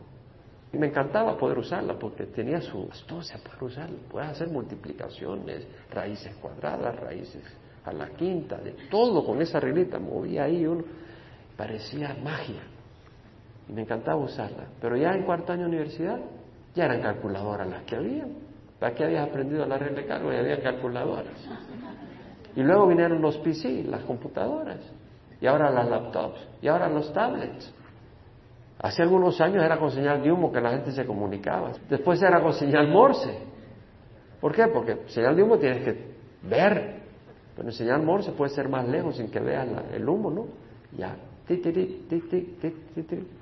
Y 0.72 0.78
me 0.78 0.86
encantaba 0.86 1.36
poder 1.36 1.58
usarla 1.58 1.98
porque 1.98 2.26
tenía 2.26 2.60
su 2.60 2.88
astucia 2.90 3.38
para 3.42 3.64
usarla. 3.64 3.96
Puedes 4.08 4.30
hacer 4.30 4.48
multiplicaciones, 4.48 5.66
raíces 5.90 6.34
cuadradas, 6.36 6.98
raíces 7.00 7.42
a 7.84 7.92
la 7.92 8.08
quinta, 8.10 8.58
de 8.58 8.72
todo 8.88 9.24
con 9.26 9.42
esa 9.42 9.58
reglita. 9.58 9.98
Movía 9.98 10.44
ahí 10.44 10.64
uno. 10.64 10.84
Parecía 11.62 12.16
magia. 12.20 12.60
Y 13.68 13.72
me 13.72 13.82
encantaba 13.82 14.16
usarla. 14.16 14.64
Pero 14.80 14.96
ya 14.96 15.12
en 15.12 15.22
cuarto 15.22 15.52
año 15.52 15.62
de 15.62 15.68
universidad 15.68 16.18
ya 16.74 16.86
eran 16.86 17.00
calculadoras 17.00 17.68
las 17.68 17.84
que 17.84 17.94
había. 17.94 18.26
¿Para 18.80 18.92
qué 18.92 19.04
habías 19.04 19.28
aprendido 19.28 19.64
la 19.64 19.78
regla 19.78 20.00
de 20.00 20.06
cálculo? 20.08 20.32
Ya 20.32 20.40
había 20.40 20.60
calculadoras. 20.60 21.48
Y 22.56 22.64
luego 22.64 22.88
vinieron 22.88 23.22
los 23.22 23.38
PC, 23.38 23.84
las 23.84 24.02
computadoras. 24.02 24.80
Y 25.40 25.46
ahora 25.46 25.70
las 25.70 25.88
laptops. 25.88 26.48
Y 26.60 26.66
ahora 26.66 26.88
los 26.88 27.12
tablets. 27.12 27.72
Hace 28.80 29.02
algunos 29.02 29.40
años 29.40 29.62
era 29.62 29.78
con 29.78 29.92
señal 29.92 30.20
de 30.20 30.32
humo 30.32 30.50
que 30.50 30.60
la 30.60 30.70
gente 30.70 30.90
se 30.90 31.06
comunicaba. 31.06 31.70
Después 31.88 32.20
era 32.22 32.42
con 32.42 32.54
señal 32.54 32.88
Morse. 32.88 33.38
¿Por 34.40 34.52
qué? 34.52 34.66
Porque 34.66 35.04
señal 35.06 35.36
de 35.36 35.44
humo 35.44 35.58
tienes 35.58 35.84
que 35.84 36.16
ver. 36.42 37.02
Pero 37.54 37.68
en 37.68 37.72
señal 37.72 38.02
Morse 38.02 38.32
puede 38.32 38.52
ser 38.52 38.68
más 38.68 38.88
lejos 38.88 39.16
sin 39.16 39.30
que 39.30 39.38
veas 39.38 39.68
el 39.94 40.08
humo, 40.08 40.28
¿no? 40.28 40.46
Ya. 40.98 41.14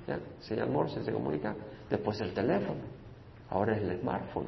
Ya. 0.07 0.19
Señal 0.39 0.69
Morse 0.69 1.03
se 1.03 1.11
comunica. 1.11 1.55
Después 1.89 2.19
el 2.21 2.33
teléfono. 2.33 2.81
Ahora 3.49 3.75
es 3.75 3.83
el 3.83 3.99
smartphone. 3.99 4.47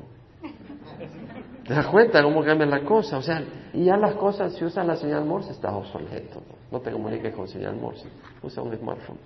¿Te 1.67 1.73
das 1.73 1.87
cuenta 1.87 2.21
cómo 2.21 2.43
cambian 2.43 2.69
las 2.69 2.83
cosas? 2.83 3.19
O 3.19 3.21
sea, 3.21 3.43
y 3.73 3.85
ya 3.85 3.95
las 3.95 4.15
cosas, 4.15 4.53
si 4.53 4.65
usas 4.65 4.85
la 4.85 4.95
señal 4.95 5.25
Morse, 5.25 5.51
estás 5.51 5.73
obsoleto. 5.73 6.41
No, 6.41 6.55
no 6.77 6.81
te 6.81 6.91
comuniques 6.91 7.33
con 7.33 7.47
señal 7.47 7.75
Morse. 7.75 8.07
Usa 8.41 8.63
un 8.63 8.75
smartphone. 8.75 9.17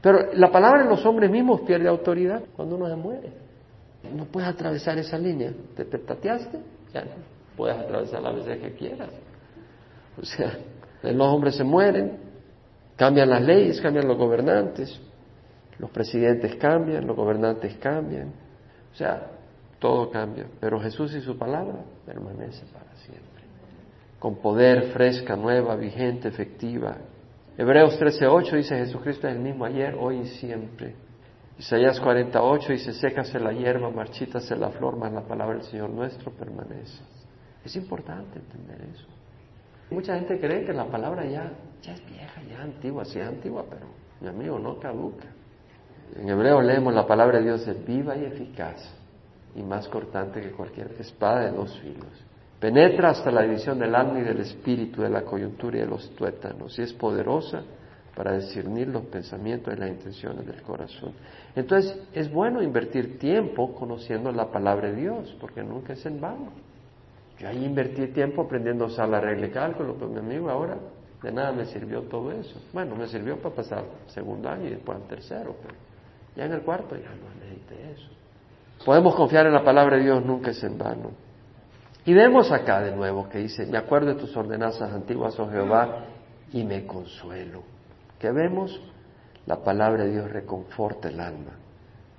Pero 0.00 0.32
la 0.34 0.50
palabra 0.50 0.82
de 0.82 0.88
los 0.88 1.04
hombres 1.06 1.30
mismos 1.30 1.62
pierde 1.62 1.88
autoridad 1.88 2.42
cuando 2.56 2.76
uno 2.76 2.88
se 2.88 2.96
muere. 2.96 3.32
No 4.14 4.24
puedes 4.26 4.48
atravesar 4.48 4.98
esa 4.98 5.16
línea. 5.16 5.52
¿Te, 5.74 5.84
tateaste? 5.84 6.58
Ya 6.92 7.04
no. 7.04 7.12
Puedes 7.56 7.78
atravesar 7.78 8.22
la 8.22 8.32
veces 8.32 8.58
que 8.60 8.72
quieras. 8.74 9.08
O 10.20 10.24
sea, 10.24 10.58
los 11.02 11.26
hombres 11.26 11.56
se 11.56 11.64
mueren, 11.64 12.18
cambian 12.96 13.30
las 13.30 13.42
leyes, 13.42 13.80
cambian 13.80 14.06
los 14.06 14.16
gobernantes, 14.16 15.00
los 15.78 15.90
presidentes 15.90 16.56
cambian, 16.56 17.06
los 17.06 17.16
gobernantes 17.16 17.74
cambian. 17.76 18.32
O 18.92 18.96
sea, 18.96 19.30
todo 19.78 20.10
cambia. 20.10 20.46
Pero 20.60 20.80
Jesús 20.80 21.14
y 21.14 21.20
su 21.20 21.36
palabra 21.36 21.84
permanece 22.06 22.64
para 22.72 22.94
siempre. 22.96 23.44
Con 24.18 24.36
poder 24.36 24.92
fresca, 24.92 25.36
nueva, 25.36 25.76
vigente, 25.76 26.28
efectiva, 26.28 26.96
Hebreos 27.56 27.98
13:8 28.00 28.56
dice 28.56 28.76
Jesucristo 28.76 29.28
es 29.28 29.36
el 29.36 29.40
mismo 29.40 29.64
ayer, 29.64 29.94
hoy 29.94 30.20
y 30.20 30.26
siempre. 30.26 30.94
Isaías 31.56 32.00
48 32.00 32.72
dice, 32.72 32.92
sécase 32.92 33.38
la 33.38 33.52
hierba, 33.52 33.88
marchítase 33.90 34.56
la 34.56 34.70
flor, 34.70 34.96
mas 34.96 35.12
la 35.12 35.22
palabra 35.22 35.56
del 35.56 35.64
Señor 35.64 35.90
nuestro 35.90 36.32
permanece. 36.32 37.00
Es 37.64 37.76
importante 37.76 38.40
entender 38.40 38.88
eso. 38.92 39.06
Mucha 39.90 40.14
gente 40.14 40.38
cree 40.40 40.64
que 40.64 40.72
la 40.72 40.86
palabra 40.86 41.24
ya, 41.24 41.52
ya 41.82 41.92
es 41.92 42.06
vieja, 42.06 42.42
ya 42.42 42.62
antigua, 42.62 43.04
sí 43.04 43.20
antigua, 43.20 43.64
pero 43.68 43.86
mi 44.20 44.28
amigo 44.28 44.58
no 44.58 44.78
caduca. 44.78 45.26
En 46.16 46.28
hebreo 46.28 46.60
leemos 46.60 46.94
la 46.94 47.06
palabra 47.06 47.38
de 47.38 47.44
Dios 47.44 47.66
es 47.66 47.84
viva 47.86 48.16
y 48.16 48.24
eficaz 48.24 48.94
y 49.54 49.62
más 49.62 49.88
cortante 49.88 50.40
que 50.40 50.50
cualquier 50.50 50.92
espada 50.98 51.44
de 51.44 51.52
dos 51.52 51.78
filos 51.80 52.24
Penetra 52.64 53.10
hasta 53.10 53.30
la 53.30 53.42
división 53.42 53.78
del 53.78 53.94
alma 53.94 54.20
y 54.20 54.22
del 54.22 54.40
espíritu, 54.40 55.02
de 55.02 55.10
la 55.10 55.20
coyuntura 55.20 55.76
y 55.76 55.80
de 55.80 55.86
los 55.86 56.08
tuétanos, 56.16 56.78
y 56.78 56.82
es 56.82 56.94
poderosa 56.94 57.62
para 58.16 58.38
discernir 58.38 58.88
los 58.88 59.04
pensamientos 59.04 59.74
y 59.74 59.76
las 59.78 59.90
intenciones 59.90 60.46
del 60.46 60.62
corazón. 60.62 61.12
Entonces, 61.54 61.94
es 62.14 62.32
bueno 62.32 62.62
invertir 62.62 63.18
tiempo 63.18 63.74
conociendo 63.74 64.32
la 64.32 64.50
palabra 64.50 64.90
de 64.90 64.96
Dios, 64.96 65.36
porque 65.38 65.62
nunca 65.62 65.92
es 65.92 66.06
en 66.06 66.18
vano. 66.22 66.52
Yo 67.38 67.48
ahí 67.48 67.64
invertí 67.64 68.06
tiempo 68.08 68.42
aprendiendo 68.42 68.84
a 68.84 68.86
usar 68.88 69.08
la 69.08 69.20
regla 69.20 69.46
de 69.46 69.52
cálculo, 69.52 69.94
pero 69.94 70.08
mi 70.08 70.18
amigo 70.18 70.50
ahora 70.50 70.76
de 71.22 71.32
nada 71.32 71.52
me 71.52 71.64
sirvió 71.66 72.02
todo 72.02 72.30
eso. 72.32 72.60
Bueno, 72.72 72.94
me 72.96 73.06
sirvió 73.08 73.38
para 73.38 73.54
pasar 73.54 73.84
segundo 74.06 74.48
año 74.48 74.66
y 74.66 74.70
después 74.70 74.98
al 74.98 75.08
tercero, 75.08 75.56
pero 75.62 75.74
ya 76.36 76.44
en 76.44 76.52
el 76.52 76.62
cuarto 76.62 76.96
ya 76.96 77.10
no 77.10 77.34
necesité 77.40 77.92
eso. 77.92 78.08
Podemos 78.84 79.14
confiar 79.14 79.46
en 79.46 79.54
la 79.54 79.64
palabra 79.64 79.96
de 79.96 80.02
Dios, 80.02 80.24
nunca 80.24 80.50
es 80.50 80.62
en 80.62 80.76
vano. 80.76 81.10
Y 82.04 82.12
vemos 82.12 82.52
acá 82.52 82.82
de 82.82 82.94
nuevo 82.94 83.28
que 83.28 83.38
dice, 83.38 83.64
me 83.66 83.78
acuerdo 83.78 84.08
de 84.08 84.20
tus 84.20 84.36
ordenanzas 84.36 84.92
antiguas, 84.92 85.38
oh 85.40 85.48
Jehová, 85.48 86.04
y 86.52 86.62
me 86.62 86.84
consuelo. 86.84 87.62
¿Qué 88.18 88.30
vemos? 88.30 88.78
La 89.46 89.56
palabra 89.62 90.04
de 90.04 90.12
Dios 90.12 90.30
reconforta 90.30 91.08
el 91.08 91.20
alma, 91.20 91.52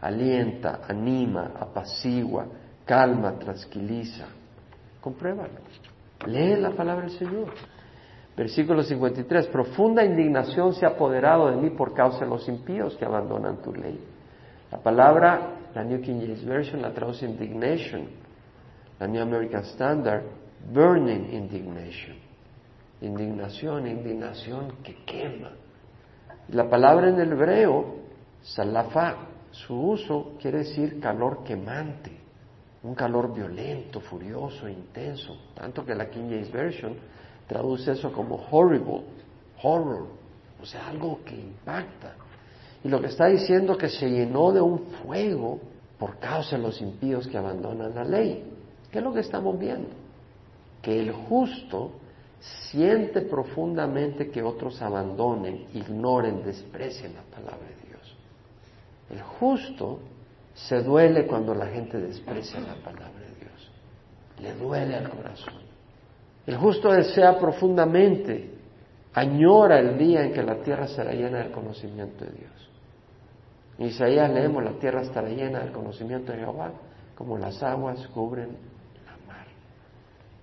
alienta, 0.01 0.81
anima, 0.87 1.51
apacigua, 1.59 2.47
calma, 2.85 3.37
tranquiliza. 3.37 4.25
Compruébalo. 5.05 5.59
Lee 6.25 6.55
la 6.55 6.71
palabra 6.71 7.05
del 7.05 7.15
Señor. 7.15 7.53
Versículo 8.35 8.81
53, 8.81 9.49
profunda 9.49 10.03
indignación 10.03 10.73
se 10.73 10.83
ha 10.83 10.89
apoderado 10.89 11.51
de 11.51 11.57
mí 11.57 11.69
por 11.69 11.93
causa 11.93 12.21
de 12.21 12.25
los 12.25 12.49
impíos 12.49 12.95
que 12.97 13.05
abandonan 13.05 13.61
tu 13.61 13.71
ley. 13.71 13.99
La 14.71 14.79
palabra, 14.79 15.57
la 15.75 15.83
New 15.83 16.01
King 16.01 16.21
James 16.21 16.43
Version 16.43 16.81
la 16.81 16.91
traduce 16.91 17.23
indignation, 17.23 18.07
la 18.99 19.05
New 19.05 19.21
American 19.21 19.63
Standard, 19.65 20.23
burning 20.73 21.31
indignation. 21.31 22.15
Indignación, 23.01 23.85
indignación 23.85 24.73
que 24.83 24.95
quema. 25.05 25.51
La 26.49 26.67
palabra 26.67 27.09
en 27.09 27.19
el 27.19 27.31
hebreo, 27.31 27.97
salafa, 28.41 29.17
su 29.51 29.79
uso 29.79 30.33
quiere 30.41 30.59
decir 30.59 30.99
calor 30.99 31.43
quemante, 31.43 32.24
un 32.85 32.93
calor 32.93 33.33
violento, 33.33 33.99
furioso, 33.99 34.69
intenso, 34.69 35.35
tanto 35.55 35.83
que 35.83 35.95
la 35.95 36.07
King 36.09 36.29
James 36.29 36.51
Version 36.51 36.95
traduce 37.47 37.91
eso 37.91 38.11
como 38.11 38.35
horrible, 38.51 39.01
horror, 39.63 40.07
o 40.61 40.65
sea, 40.65 40.87
algo 40.87 41.19
que 41.25 41.35
impacta. 41.35 42.13
Y 42.83 42.89
lo 42.89 43.01
que 43.01 43.07
está 43.07 43.25
diciendo 43.25 43.73
es 43.73 43.79
que 43.79 43.89
se 43.89 44.07
llenó 44.07 44.51
de 44.51 44.61
un 44.61 44.79
fuego 45.03 45.59
por 45.97 46.19
causa 46.19 46.57
de 46.57 46.61
los 46.61 46.79
impíos 46.79 47.27
que 47.27 47.37
abandonan 47.37 47.95
la 47.95 48.03
ley. 48.03 48.43
¿Qué 48.91 48.99
es 48.99 49.03
lo 49.03 49.13
que 49.13 49.21
estamos 49.21 49.57
viendo? 49.57 49.89
Que 50.83 50.99
el 50.99 51.11
justo 51.11 51.93
siente 52.69 53.21
profundamente 53.21 54.29
que 54.29 54.43
otros 54.43 54.79
abandonen, 54.83 55.65
ignoren, 55.73 56.43
desprecien 56.43 57.15
la 57.15 57.23
palabra 57.23 57.67
de 57.67 57.87
Dios. 57.87 58.15
El 59.09 59.21
justo 59.21 59.99
se 60.55 60.81
duele 60.81 61.27
cuando 61.27 61.53
la 61.53 61.67
gente 61.67 61.97
desprecia 61.97 62.59
la 62.61 62.75
palabra 62.75 63.19
de 63.19 63.35
Dios. 63.35 63.71
Le 64.39 64.53
duele 64.53 64.95
al 64.95 65.09
corazón. 65.09 65.53
El 66.47 66.55
justo 66.57 66.91
desea 66.91 67.37
profundamente, 67.37 68.51
añora 69.13 69.79
el 69.79 69.97
día 69.97 70.23
en 70.23 70.31
que 70.31 70.43
la 70.43 70.55
tierra 70.61 70.87
será 70.87 71.11
llena 71.11 71.39
del 71.39 71.51
conocimiento 71.51 72.23
de 72.23 72.31
Dios. 72.31 72.69
En 73.77 73.87
Isaías 73.87 74.31
leemos, 74.31 74.63
la 74.63 74.79
tierra 74.79 75.01
estará 75.01 75.27
llena 75.27 75.59
del 75.59 75.73
conocimiento 75.73 76.31
de 76.31 76.39
Jehová, 76.39 76.71
como 77.15 77.37
las 77.37 77.61
aguas 77.61 78.07
cubren 78.07 78.55
la 79.05 79.27
mar. 79.27 79.47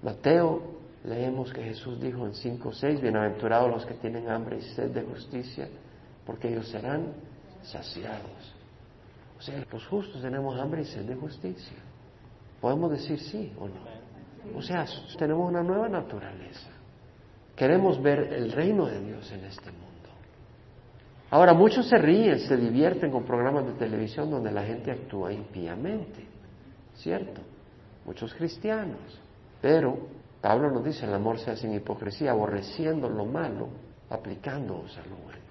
Mateo, 0.03 0.63
leemos 1.05 1.53
que 1.53 1.63
Jesús 1.63 1.99
dijo 2.01 2.27
en 2.27 2.33
5.6, 2.33 3.01
bienaventurados 3.01 3.71
los 3.71 3.87
que 3.87 3.95
tienen 3.95 4.29
hambre 4.29 4.59
y 4.59 4.63
sed 4.75 4.91
de 4.91 5.03
justicia, 5.03 5.69
porque 6.27 6.49
ellos 6.49 6.69
serán 6.69 7.15
saciados. 7.63 8.62
O 9.43 9.45
sea, 9.45 9.67
los 9.73 9.85
justos 9.89 10.23
tenemos 10.23 10.57
hambre 10.61 10.83
y 10.83 10.85
sed 10.85 11.05
de 11.05 11.17
justicia. 11.17 11.77
Podemos 12.61 12.93
decir 12.93 13.19
sí 13.19 13.53
o 13.59 13.67
no. 13.67 14.57
O 14.57 14.63
sea, 14.63 14.87
tenemos 15.19 15.51
una 15.51 15.65
nueva 15.65 15.89
naturaleza. 15.89 16.71
Queremos 17.57 18.01
ver 18.01 18.33
el 18.35 18.53
reino 18.53 18.87
de 18.87 19.01
Dios 19.01 19.33
en 19.33 19.45
este 19.45 19.73
mundo. 19.73 19.89
Ahora, 21.29 21.55
muchos 21.55 21.89
se 21.89 21.99
ríen, 21.99 22.39
se 22.39 22.57
divierten 22.57 23.11
con 23.11 23.25
programas 23.25 23.67
de 23.67 23.73
televisión 23.73 24.31
donde 24.31 24.53
la 24.53 24.63
gente 24.63 24.93
actúa 24.93 25.33
impíamente, 25.33 26.25
¿cierto? 26.95 27.41
Muchos 28.05 28.33
cristianos. 28.35 29.21
Pero 29.61 30.07
Pablo 30.41 30.71
nos 30.71 30.85
dice, 30.85 31.05
el 31.05 31.15
amor 31.15 31.41
se 31.41 31.51
hace 31.51 31.63
sin 31.63 31.75
hipocresía, 31.75 32.31
aborreciendo 32.31 33.09
lo 33.09 33.25
malo, 33.25 33.71
aplicándoos 34.09 34.97
a 34.99 35.01
lo 35.01 35.17
bueno. 35.17 35.43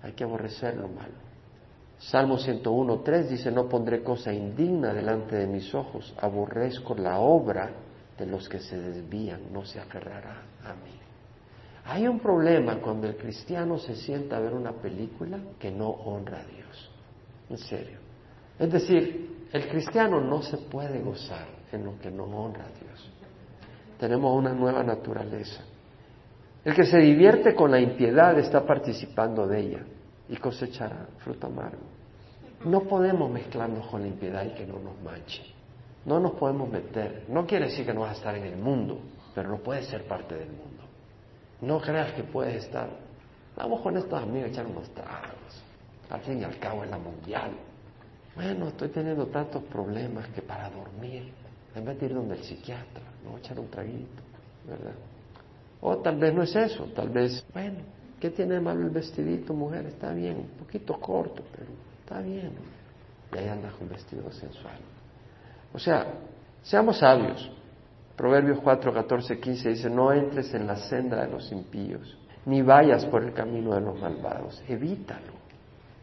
Hay 0.00 0.12
que 0.12 0.22
aborrecer 0.22 0.76
lo 0.76 0.86
malo. 0.86 1.29
Salmo 2.00 2.38
101.3 2.38 3.28
dice, 3.28 3.50
no 3.50 3.68
pondré 3.68 4.02
cosa 4.02 4.32
indigna 4.32 4.94
delante 4.94 5.36
de 5.36 5.46
mis 5.46 5.74
ojos, 5.74 6.14
aborrezco 6.18 6.94
la 6.94 7.18
obra 7.18 7.70
de 8.16 8.24
los 8.24 8.48
que 8.48 8.58
se 8.58 8.78
desvían, 8.78 9.52
no 9.52 9.66
se 9.66 9.78
aferrará 9.78 10.42
a 10.64 10.72
mí. 10.72 10.98
Hay 11.84 12.08
un 12.08 12.18
problema 12.18 12.80
cuando 12.80 13.06
el 13.06 13.16
cristiano 13.16 13.76
se 13.76 13.96
sienta 13.96 14.38
a 14.38 14.40
ver 14.40 14.54
una 14.54 14.72
película 14.72 15.38
que 15.58 15.70
no 15.70 15.88
honra 15.90 16.40
a 16.40 16.44
Dios. 16.44 16.90
En 17.50 17.58
serio. 17.58 17.98
Es 18.58 18.72
decir, 18.72 19.48
el 19.52 19.68
cristiano 19.68 20.22
no 20.22 20.40
se 20.40 20.56
puede 20.56 21.00
gozar 21.00 21.48
en 21.70 21.84
lo 21.84 21.98
que 21.98 22.10
no 22.10 22.24
honra 22.24 22.64
a 22.64 22.78
Dios. 22.82 23.12
Tenemos 23.98 24.34
una 24.38 24.54
nueva 24.54 24.82
naturaleza. 24.82 25.64
El 26.64 26.74
que 26.74 26.84
se 26.84 26.98
divierte 26.98 27.54
con 27.54 27.70
la 27.70 27.80
impiedad 27.80 28.38
está 28.38 28.64
participando 28.64 29.46
de 29.46 29.60
ella 29.60 29.84
y 30.30 30.36
cosechará 30.36 31.08
fruto 31.18 31.48
amargo. 31.48 31.82
No 32.64 32.82
podemos 32.82 33.30
mezclarnos 33.30 33.86
con 33.88 34.02
la 34.02 34.08
impiedad 34.08 34.44
y 34.44 34.50
que 34.50 34.66
no 34.66 34.78
nos 34.78 35.00
manche. 35.02 35.42
No 36.04 36.20
nos 36.20 36.32
podemos 36.32 36.70
meter. 36.70 37.24
No 37.28 37.46
quiere 37.46 37.66
decir 37.66 37.84
que 37.84 37.92
no 37.92 38.00
vas 38.00 38.10
a 38.10 38.18
estar 38.18 38.34
en 38.36 38.44
el 38.44 38.56
mundo, 38.56 39.00
pero 39.34 39.48
no 39.48 39.58
puedes 39.58 39.86
ser 39.86 40.06
parte 40.06 40.36
del 40.36 40.48
mundo. 40.48 40.84
No 41.60 41.80
creas 41.80 42.12
que 42.12 42.22
puedes 42.22 42.64
estar. 42.64 42.88
Vamos 43.56 43.80
con 43.82 43.96
estos 43.96 44.22
amigos 44.22 44.48
a 44.48 44.52
echar 44.52 44.66
unos 44.66 44.88
tragos. 44.90 45.64
Al 46.08 46.20
fin 46.20 46.40
y 46.40 46.44
al 46.44 46.58
cabo 46.58 46.84
es 46.84 46.90
la 46.90 46.98
mundial. 46.98 47.50
Bueno, 48.34 48.68
estoy 48.68 48.88
teniendo 48.88 49.26
tantos 49.26 49.62
problemas 49.64 50.28
que 50.28 50.42
para 50.42 50.70
dormir, 50.70 51.32
en 51.74 51.84
vez 51.84 51.98
de 51.98 52.06
ir 52.06 52.14
donde 52.14 52.36
el 52.36 52.44
psiquiatra, 52.44 53.02
no 53.24 53.36
echar 53.38 53.58
un 53.58 53.68
traguito, 53.68 54.22
¿verdad? 54.66 54.94
O 55.80 55.96
tal 55.98 56.16
vez 56.16 56.32
no 56.32 56.42
es 56.42 56.54
eso, 56.54 56.84
tal 56.94 57.08
vez, 57.08 57.44
bueno, 57.52 57.80
¿qué 58.20 58.30
tiene 58.30 58.54
de 58.54 58.60
malo 58.60 58.82
el 58.82 58.90
vestidito, 58.90 59.54
mujer? 59.54 59.86
Está 59.86 60.12
bien, 60.12 60.36
un 60.36 60.58
poquito 60.58 60.94
corto, 61.00 61.42
pero 61.50 61.70
está 62.00 62.20
bien. 62.20 62.52
Y 63.34 63.38
ahí 63.38 63.48
andas 63.48 63.74
con 63.74 63.88
vestido 63.88 64.30
sensual. 64.32 64.78
O 65.72 65.78
sea, 65.78 66.06
seamos 66.62 66.98
sabios. 66.98 67.50
Proverbios 68.16 68.58
4, 68.62 68.92
14, 68.92 69.40
15 69.40 69.68
dice, 69.70 69.88
no 69.88 70.12
entres 70.12 70.52
en 70.52 70.66
la 70.66 70.76
senda 70.76 71.24
de 71.24 71.32
los 71.32 71.50
impíos, 71.52 72.18
ni 72.44 72.60
vayas 72.60 73.06
por 73.06 73.24
el 73.24 73.32
camino 73.32 73.74
de 73.74 73.80
los 73.80 73.98
malvados, 73.98 74.62
evítalo, 74.68 75.32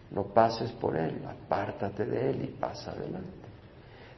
no 0.09 0.23
pases 0.23 0.71
por 0.71 0.97
él, 0.97 1.21
apártate 1.23 2.05
de 2.05 2.31
él 2.31 2.43
y 2.43 2.47
pasa 2.59 2.91
adelante. 2.91 3.47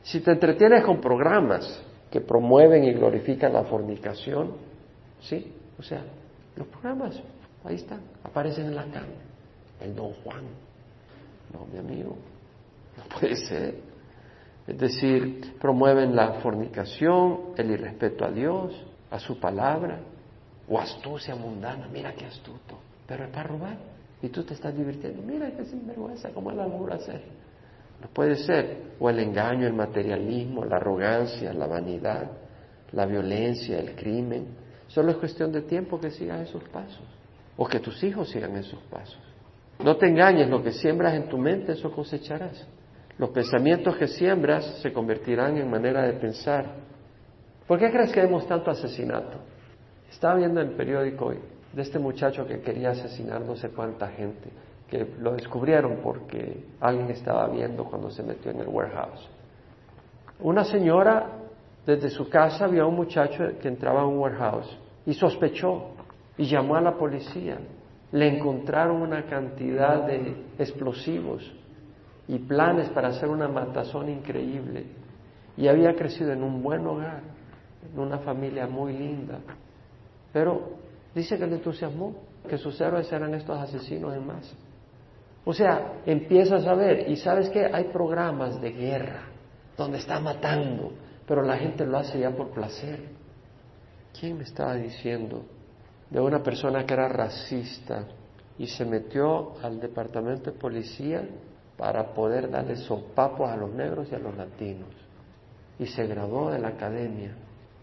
Si 0.02 0.22
te 0.22 0.32
entretienes 0.32 0.86
con 0.86 1.02
programas 1.02 1.84
que 2.10 2.22
promueven 2.22 2.86
y 2.86 2.94
glorifican 2.94 3.52
la 3.52 3.64
fornicación, 3.64 4.54
¿sí? 5.20 5.54
O 5.78 5.84
sea, 5.84 6.02
los 6.56 6.68
programas, 6.68 7.22
ahí 7.64 7.76
están, 7.76 8.02
aparecen 8.24 8.68
en 8.68 8.76
la 8.76 8.84
cama. 8.84 9.08
El 9.80 9.96
don 9.96 10.14
Juan, 10.24 10.44
no, 11.54 11.66
mi 11.66 11.80
amigo, 11.80 12.16
no 12.98 13.20
puede 13.20 13.36
ser. 13.36 13.76
Es 14.68 14.78
decir, 14.78 15.56
promueven 15.60 16.16
la 16.16 16.34
fornicación, 16.42 17.54
el 17.58 17.72
irrespeto 17.72 18.26
a 18.26 18.32
Dios, 18.32 18.86
a 19.10 19.20
su 19.20 19.40
palabra, 19.40 20.00
o 20.68 20.80
astucia 20.80 21.36
mundana, 21.36 21.88
mira 21.92 22.14
qué 22.14 22.26
astuto, 22.26 22.78
pero 23.08 23.26
es 23.26 23.32
para 23.32 23.48
robar. 23.48 23.78
Y 24.22 24.30
tú 24.30 24.44
te 24.44 24.54
estás 24.54 24.76
divirtiendo, 24.76 25.24
mira 25.24 25.50
qué 25.52 25.66
sinvergüenza, 25.66 26.30
cómo 26.30 26.52
la 26.52 26.66
a 26.66 26.96
hacer. 26.96 27.24
No 28.02 28.08
puede 28.10 28.36
ser. 28.36 28.94
O 29.00 29.10
el 29.10 29.20
engaño, 29.20 29.66
el 29.66 29.74
materialismo, 29.74 30.66
la 30.66 30.78
arrogancia, 30.78 31.54
la 31.54 31.68
vanidad, 31.68 32.30
la 32.92 33.06
violencia, 33.06 33.80
el 33.80 33.96
crimen. 33.96 34.48
Solo 34.88 35.12
es 35.12 35.18
cuestión 35.18 35.52
de 35.52 35.62
tiempo 35.62 36.00
que 36.00 36.12
sigas 36.12 36.48
esos 36.48 36.64
pasos. 36.66 37.04
O 37.62 37.68
que 37.68 37.82
tus 37.82 38.02
hijos 38.06 38.30
sigan 38.30 38.56
esos 38.56 38.80
pasos. 38.84 39.20
No 39.84 39.98
te 39.98 40.08
engañes, 40.08 40.50
lo 40.50 40.64
que 40.64 40.72
siembras 40.72 41.14
en 41.14 41.28
tu 41.28 41.38
mente, 41.38 41.74
eso 41.74 41.92
cosecharás. 41.92 42.66
Los 43.18 43.32
pensamientos 43.32 43.98
que 43.98 44.08
siembras 44.08 44.80
se 44.82 44.94
convertirán 44.94 45.58
en 45.58 45.70
manera 45.70 46.04
de 46.04 46.14
pensar. 46.14 46.66
¿Por 47.68 47.78
qué 47.78 47.92
crees 47.92 48.14
que 48.14 48.22
vemos 48.22 48.48
tanto 48.48 48.72
asesinato? 48.72 49.40
Estaba 50.10 50.36
viendo 50.36 50.62
el 50.62 50.70
periódico 50.70 51.26
hoy 51.26 51.40
de 51.74 51.82
este 51.82 52.00
muchacho 52.00 52.48
que 52.48 52.62
quería 52.62 52.92
asesinar 52.92 53.42
no 53.42 53.58
sé 53.58 53.72
cuánta 53.72 54.08
gente, 54.08 54.50
que 54.90 55.06
lo 55.20 55.34
descubrieron 55.34 56.00
porque 56.02 56.64
alguien 56.80 57.12
estaba 57.12 57.46
viendo 57.50 57.84
cuando 57.84 58.10
se 58.10 58.24
metió 58.24 58.52
en 58.52 58.62
el 58.62 58.70
warehouse. 58.70 59.28
Una 60.40 60.64
señora 60.64 61.28
desde 61.86 62.10
su 62.10 62.30
casa 62.30 62.68
vio 62.68 62.84
a 62.84 62.88
un 62.88 62.96
muchacho 62.96 63.44
que 63.62 63.68
entraba 63.68 64.04
a 64.04 64.06
un 64.06 64.18
warehouse 64.18 64.78
y 65.06 65.14
sospechó 65.14 65.99
y 66.40 66.46
llamó 66.46 66.78
a 66.78 66.82
la 66.82 66.98
policía. 66.98 67.58
Le 68.14 68.38
encontraron 68.38 69.02
una 69.02 69.26
cantidad 69.26 70.08
de 70.08 70.46
explosivos 70.58 71.44
y 72.30 72.40
planes 72.40 72.90
para 72.92 73.10
hacer 73.10 73.28
una 73.28 73.50
matazón 73.50 74.08
increíble. 74.08 74.86
Y 75.58 75.68
había 75.68 75.94
crecido 75.94 76.32
en 76.32 76.42
un 76.42 76.64
buen 76.64 76.88
hogar, 76.88 77.22
en 77.94 78.00
una 78.00 78.20
familia 78.20 78.68
muy 78.68 78.94
linda. 78.94 79.40
Pero 80.32 80.78
dice 81.14 81.38
que 81.38 81.46
le 81.46 81.56
entusiasmó 81.56 82.16
que 82.48 82.58
sus 82.58 82.80
héroes 82.80 83.12
eran 83.12 83.34
estos 83.34 83.60
asesinos 83.60 84.16
en 84.16 84.26
masa. 84.26 84.56
O 85.44 85.54
sea, 85.54 85.96
empiezas 86.06 86.66
a 86.66 86.74
ver, 86.74 87.10
y 87.10 87.18
sabes 87.18 87.50
que 87.50 87.66
hay 87.66 87.90
programas 87.92 88.62
de 88.62 88.72
guerra 88.72 89.24
donde 89.76 89.98
está 89.98 90.22
matando, 90.22 90.94
pero 91.28 91.42
la 91.44 91.58
gente 91.58 91.86
lo 91.86 91.98
hace 91.98 92.18
ya 92.18 92.32
por 92.32 92.52
placer. 92.52 93.10
¿Quién 94.18 94.38
me 94.38 94.44
estaba 94.44 94.76
diciendo 94.76 95.44
de 96.10 96.20
una 96.20 96.42
persona 96.42 96.86
que 96.86 96.94
era 96.94 97.08
racista 97.08 98.06
y 98.58 98.68
se 98.68 98.86
metió 98.86 99.54
al 99.62 99.80
departamento 99.80 100.52
de 100.52 100.58
policía 100.58 101.24
para 101.78 102.14
poder 102.14 102.50
darle 102.50 102.76
sopapos 102.76 103.50
a 103.50 103.56
los 103.56 103.72
negros 103.72 104.10
y 104.12 104.16
a 104.16 104.20
los 104.20 104.36
latinos. 104.36 104.90
Y 105.78 105.86
se 105.86 106.06
graduó 106.08 106.52
de 106.52 106.60
la 106.60 106.70
academia 106.70 107.34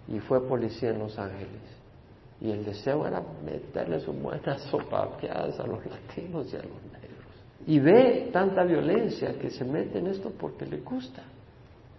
y 0.09 0.19
fue 0.21 0.47
policía 0.47 0.91
en 0.91 0.99
Los 0.99 1.19
Ángeles. 1.19 1.63
Y 2.41 2.51
el 2.51 2.65
deseo 2.65 3.07
era 3.07 3.23
meterle 3.43 4.01
sus 4.01 4.15
buenas 4.21 4.61
sopapeadas 4.65 5.59
a 5.59 5.67
los 5.67 5.85
latinos 5.87 6.53
y 6.53 6.57
a 6.57 6.63
los 6.63 6.83
negros. 6.93 7.17
Y 7.67 7.79
ve 7.81 8.29
tanta 8.33 8.65
violencia 8.65 9.39
que 9.39 9.51
se 9.51 9.65
mete 9.65 9.99
en 9.99 10.09
esto 10.09 10.31
porque 10.39 10.67
le 10.67 10.79
gusta. 10.79 11.23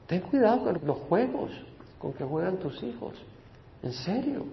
Ten 0.06 0.22
cuidado 0.22 0.66
con 0.66 0.80
los 0.86 0.98
juegos 1.00 1.52
con 1.98 2.14
que 2.14 2.24
juegan 2.24 2.58
tus 2.58 2.82
hijos. 2.84 3.16
En 3.82 3.92
serio. 3.92 4.46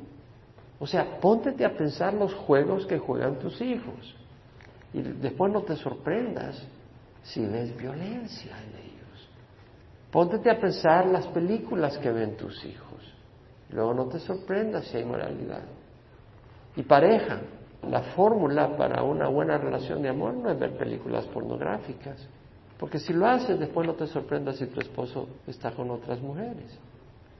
O 0.85 0.87
sea, 0.87 1.19
póntete 1.19 1.65
a 1.65 1.75
pensar 1.75 2.13
los 2.13 2.35
juegos 2.35 2.85
que 2.85 2.99
juegan 2.99 3.39
tus 3.39 3.59
hijos. 3.63 4.15
Y 4.93 5.01
después 5.01 5.51
no 5.51 5.63
te 5.63 5.77
sorprendas 5.77 6.63
si 7.23 7.41
ves 7.41 7.75
violencia 7.75 8.53
en 8.59 8.85
ellos. 8.85 9.31
Póntete 10.11 10.51
a 10.51 10.61
pensar 10.61 11.07
las 11.07 11.27
películas 11.29 11.97
que 11.97 12.13
ven 12.13 12.37
tus 12.37 12.63
hijos. 12.67 13.15
Luego 13.71 13.95
no 13.95 14.09
te 14.09 14.19
sorprendas 14.19 14.85
si 14.89 14.99
hay 14.99 15.07
moralidad. 15.07 15.63
Y 16.77 16.83
pareja, 16.83 17.41
la 17.89 18.03
fórmula 18.15 18.77
para 18.77 19.03
una 19.05 19.29
buena 19.29 19.57
relación 19.57 20.03
de 20.03 20.11
amor 20.11 20.35
no 20.35 20.51
es 20.51 20.59
ver 20.59 20.77
películas 20.77 21.25
pornográficas. 21.29 22.29
Porque 22.79 22.99
si 22.99 23.15
lo 23.15 23.27
haces, 23.27 23.59
después 23.59 23.87
no 23.87 23.95
te 23.95 24.07
sorprendas 24.07 24.57
si 24.57 24.67
tu 24.67 24.81
esposo 24.81 25.29
está 25.47 25.71
con 25.71 25.91
otras 25.91 26.21
mujeres. 26.21 26.79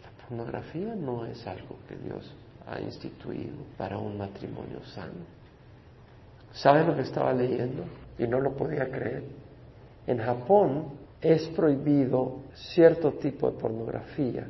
La 0.03 0.27
pornografía 0.27 0.95
no 0.95 1.27
es 1.27 1.47
algo 1.47 1.77
que 1.87 1.97
Dios 1.97 2.35
ha 2.67 2.81
instituido 2.81 3.57
para 3.77 3.99
un 3.99 4.17
matrimonio 4.17 4.85
sano. 4.95 5.25
¿Sabes 6.53 6.87
lo 6.87 6.95
que 6.95 7.03
estaba 7.03 7.33
leyendo? 7.33 7.85
Y 8.19 8.27
no 8.27 8.41
lo 8.41 8.53
podía 8.53 8.91
creer. 8.91 9.25
En 10.07 10.19
Japón 10.19 10.85
es 11.21 11.47
prohibido 11.49 12.43
cierto 12.55 13.13
tipo 13.13 13.51
de 13.51 13.59
pornografía, 13.59 14.47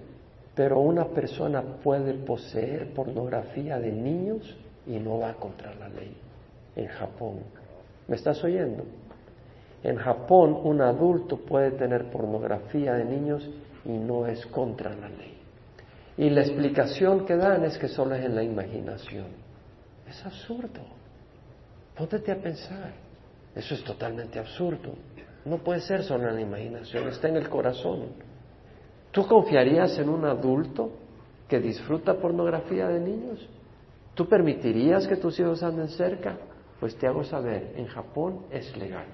pero 0.55 0.81
una 0.81 1.07
persona 1.07 1.63
puede 1.63 2.15
poseer 2.15 2.93
pornografía 2.93 3.79
de 3.79 3.93
niños 3.93 4.57
y 4.87 4.99
no 4.99 5.19
va 5.19 5.35
contra 5.35 5.75
la 5.75 5.89
ley. 5.89 6.17
En 6.77 6.89
Japón. 6.89 7.39
¿Me 8.09 8.17
estás 8.17 8.43
oyendo? 8.45 8.85
En 9.83 9.97
Japón 9.97 10.59
un 10.65 10.81
adulto 10.81 11.39
puede 11.39 11.71
tener 11.73 12.11
pornografía 12.11 12.95
de 12.95 13.05
niños 13.05 13.49
y 13.85 13.93
no 13.93 14.27
es 14.27 14.45
contra 14.47 14.95
la 14.95 15.09
ley. 15.09 15.34
Y 16.17 16.31
la 16.31 16.43
explicación 16.43 17.27
que 17.27 17.37
dan 17.37 17.65
es 17.65 17.77
que 17.79 17.89
solo 17.89 18.15
es 18.15 18.25
en 18.25 18.35
la 18.35 18.43
imaginación. 18.43 19.27
Es 20.09 20.25
absurdo. 20.25 20.81
Póntete 21.97 22.33
a 22.33 22.37
pensar. 22.37 22.93
Eso 23.55 23.75
es 23.75 23.85
totalmente 23.85 24.39
absurdo. 24.39 24.95
No 25.45 25.59
puede 25.59 25.81
ser 25.81 26.03
solo 26.03 26.29
en 26.29 26.37
la 26.37 26.41
imaginación, 26.41 27.09
está 27.09 27.29
en 27.29 27.37
el 27.37 27.49
corazón. 27.49 28.07
¿Tú 29.11 29.27
confiarías 29.27 29.99
en 29.99 30.09
un 30.09 30.25
adulto 30.25 30.91
que 31.49 31.61
disfruta 31.61 32.15
pornografía 32.15 32.89
de 32.89 33.01
niños? 33.01 33.49
¿Tú 34.15 34.27
permitirías 34.27 35.07
que 35.07 35.17
tus 35.17 35.39
hijos 35.39 35.63
anden 35.63 35.89
cerca? 35.89 36.39
Pues 36.81 36.97
te 36.97 37.07
hago 37.07 37.23
saber, 37.25 37.75
en 37.77 37.87
Japón 37.87 38.47
es 38.51 38.77
legal, 38.77 39.07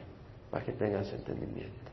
para 0.50 0.64
que 0.64 0.72
tengas 0.72 1.12
entendimiento. 1.12 1.90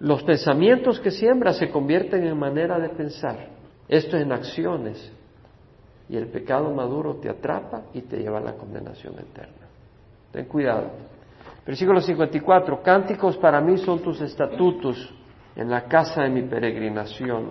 Los 0.00 0.22
pensamientos 0.24 1.00
que 1.00 1.10
siembras 1.10 1.56
se 1.56 1.70
convierten 1.70 2.26
en 2.26 2.38
manera 2.38 2.78
de 2.78 2.90
pensar. 2.90 3.48
Esto 3.88 4.16
es 4.16 4.22
en 4.22 4.32
acciones. 4.32 5.12
Y 6.08 6.16
el 6.16 6.28
pecado 6.28 6.70
maduro 6.70 7.16
te 7.16 7.28
atrapa 7.28 7.82
y 7.92 8.02
te 8.02 8.18
lleva 8.18 8.38
a 8.38 8.42
la 8.42 8.54
condenación 8.54 9.14
eterna. 9.14 9.66
Ten 10.30 10.44
cuidado. 10.46 10.90
Versículo 11.66 12.00
54. 12.00 12.82
Cánticos 12.82 13.36
para 13.38 13.60
mí 13.60 13.76
son 13.78 14.00
tus 14.00 14.20
estatutos 14.20 15.12
en 15.56 15.70
la 15.70 15.84
casa 15.84 16.22
de 16.22 16.30
mi 16.30 16.42
peregrinación. 16.42 17.50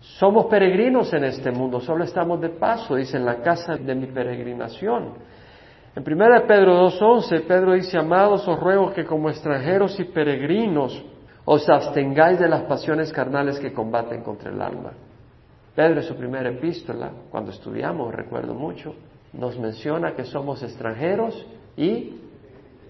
Somos 0.00 0.46
peregrinos 0.46 1.12
en 1.14 1.24
este 1.24 1.52
mundo, 1.52 1.80
solo 1.80 2.02
estamos 2.02 2.40
de 2.40 2.48
paso, 2.48 2.96
dice, 2.96 3.16
en 3.16 3.24
la 3.24 3.36
casa 3.36 3.76
de 3.76 3.94
mi 3.94 4.06
peregrinación. 4.06 5.12
En 5.94 6.02
1 6.02 6.46
Pedro 6.46 6.88
2.11, 6.88 7.46
Pedro 7.46 7.72
dice, 7.74 7.98
amados, 7.98 8.46
os 8.48 8.58
ruego 8.58 8.92
que 8.92 9.04
como 9.04 9.30
extranjeros 9.30 9.98
y 10.00 10.04
peregrinos 10.04 11.04
os 11.44 11.68
abstengáis 11.68 12.40
de 12.40 12.48
las 12.48 12.62
pasiones 12.62 13.12
carnales 13.12 13.60
que 13.60 13.72
combaten 13.72 14.22
contra 14.22 14.50
el 14.50 14.60
alma. 14.60 14.92
Pedro 15.74 16.00
en 16.00 16.06
su 16.06 16.14
primera 16.16 16.50
epístola, 16.50 17.10
cuando 17.30 17.50
estudiamos, 17.50 18.14
recuerdo 18.14 18.54
mucho, 18.54 18.94
nos 19.32 19.58
menciona 19.58 20.14
que 20.14 20.24
somos 20.24 20.62
extranjeros 20.62 21.46
y 21.76 22.14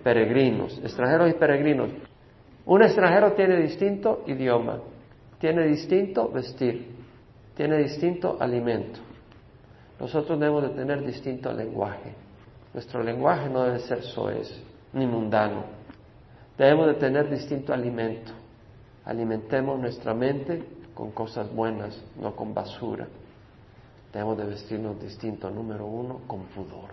peregrinos, 0.03 0.79
extranjeros 0.83 1.31
y 1.31 1.35
peregrinos. 1.35 1.91
Un 2.67 2.83
extranjero 2.83 3.33
tiene 3.35 3.57
distinto 3.59 4.25
idioma, 4.27 4.81
tiene 5.39 5.67
distinto 5.67 6.29
vestir, 6.29 6.89
tiene 7.55 7.79
distinto 7.79 8.37
alimento. 8.41 8.99
Nosotros 10.01 10.39
debemos 10.41 10.65
de 10.65 10.71
tener 10.71 11.05
distinto 11.05 11.53
lenguaje. 11.53 12.15
Nuestro 12.75 13.03
lenguaje 13.05 13.49
no 13.49 13.63
debe 13.63 13.79
ser 13.81 14.03
soez 14.03 14.61
ni 14.93 15.07
mundano. 15.07 15.65
Debemos 16.59 16.87
de 16.89 16.95
tener 16.95 17.31
distinto 17.31 17.73
alimento. 17.73 18.33
Alimentemos 19.05 19.79
nuestra 19.79 20.15
mente 20.15 20.63
con 20.95 21.11
cosas 21.13 21.53
buenas, 21.55 22.01
no 22.21 22.35
con 22.35 22.55
basura. 22.55 23.09
Debemos 24.13 24.37
de 24.37 24.45
vestirnos 24.45 25.01
distinto, 25.01 25.51
número 25.51 25.87
uno, 25.87 26.21
con 26.27 26.45
pudor. 26.47 26.91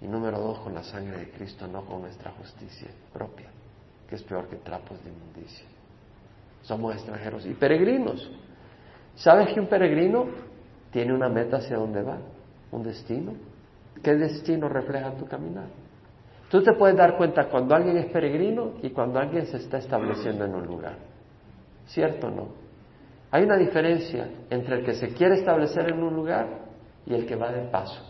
Y 0.00 0.06
número 0.06 0.38
dos, 0.38 0.58
con 0.60 0.74
la 0.74 0.82
sangre 0.82 1.18
de 1.18 1.30
Cristo, 1.30 1.66
no 1.66 1.84
con 1.84 2.02
nuestra 2.02 2.30
justicia 2.32 2.88
propia, 3.12 3.48
que 4.08 4.16
es 4.16 4.22
peor 4.22 4.48
que 4.48 4.56
trapos 4.56 5.02
de 5.02 5.10
inmundicia. 5.10 5.66
Somos 6.62 6.94
extranjeros 6.94 7.46
y 7.46 7.54
peregrinos. 7.54 8.30
¿Sabes 9.16 9.52
que 9.52 9.60
un 9.60 9.66
peregrino 9.66 10.26
tiene 10.92 11.14
una 11.14 11.28
meta 11.28 11.56
hacia 11.56 11.76
dónde 11.76 12.02
va? 12.02 12.18
¿Un 12.70 12.82
destino? 12.82 13.32
¿Qué 14.02 14.14
destino 14.14 14.68
refleja 14.68 15.12
tu 15.12 15.26
caminar? 15.26 15.66
Tú 16.50 16.62
te 16.62 16.72
puedes 16.74 16.96
dar 16.96 17.16
cuenta 17.16 17.48
cuando 17.48 17.74
alguien 17.74 17.96
es 17.96 18.06
peregrino 18.12 18.74
y 18.82 18.90
cuando 18.90 19.18
alguien 19.18 19.46
se 19.46 19.56
está 19.56 19.78
estableciendo 19.78 20.44
en 20.44 20.54
un 20.54 20.66
lugar. 20.66 20.96
¿Cierto 21.86 22.28
o 22.28 22.30
no? 22.30 22.67
Hay 23.30 23.44
una 23.44 23.56
diferencia 23.56 24.28
entre 24.50 24.78
el 24.78 24.84
que 24.84 24.94
se 24.94 25.08
quiere 25.14 25.36
establecer 25.36 25.90
en 25.90 26.02
un 26.02 26.14
lugar 26.14 26.46
y 27.06 27.14
el 27.14 27.26
que 27.26 27.36
va 27.36 27.52
de 27.52 27.68
paso. 27.68 28.02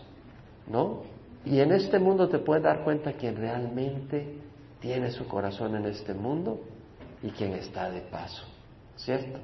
¿No? 0.67 1.01
Y 1.45 1.59
en 1.59 1.71
este 1.71 1.99
mundo 1.99 2.29
te 2.29 2.39
puedes 2.39 2.63
dar 2.63 2.83
cuenta 2.83 3.13
quién 3.13 3.35
realmente 3.35 4.39
tiene 4.79 5.11
su 5.11 5.27
corazón 5.27 5.75
en 5.75 5.85
este 5.85 6.13
mundo 6.13 6.61
y 7.21 7.29
quién 7.31 7.53
está 7.53 7.89
de 7.89 8.01
paso, 8.01 8.43
¿cierto? 8.95 9.39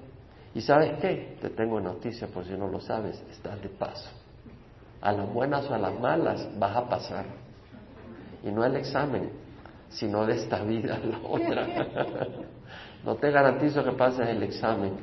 Y 0.54 0.62
sabes 0.62 0.98
qué, 1.00 1.38
te 1.42 1.50
tengo 1.50 1.82
noticia 1.82 2.28
por 2.28 2.46
si 2.46 2.54
no 2.54 2.68
lo 2.68 2.80
sabes, 2.80 3.22
estás 3.30 3.62
de 3.62 3.70
paso. 3.70 4.10
A 5.02 5.12
las 5.12 5.32
buenas 5.32 5.70
o 5.70 5.74
a 5.74 5.78
las 5.78 6.00
malas 6.00 6.48
vas 6.58 6.76
a 6.76 6.88
pasar. 6.88 7.26
Y 8.44 8.52
no 8.52 8.64
el 8.64 8.76
examen, 8.78 9.32
sino 9.90 10.26
de 10.26 10.36
esta 10.36 10.64
vida 10.64 10.96
a 10.96 11.00
la 11.00 11.20
otra. 11.28 11.68
no 13.04 13.16
te 13.16 13.32
garantizo 13.32 13.84
que 13.84 13.92
pases 13.92 14.30
el 14.30 14.44
examen. 14.44 14.94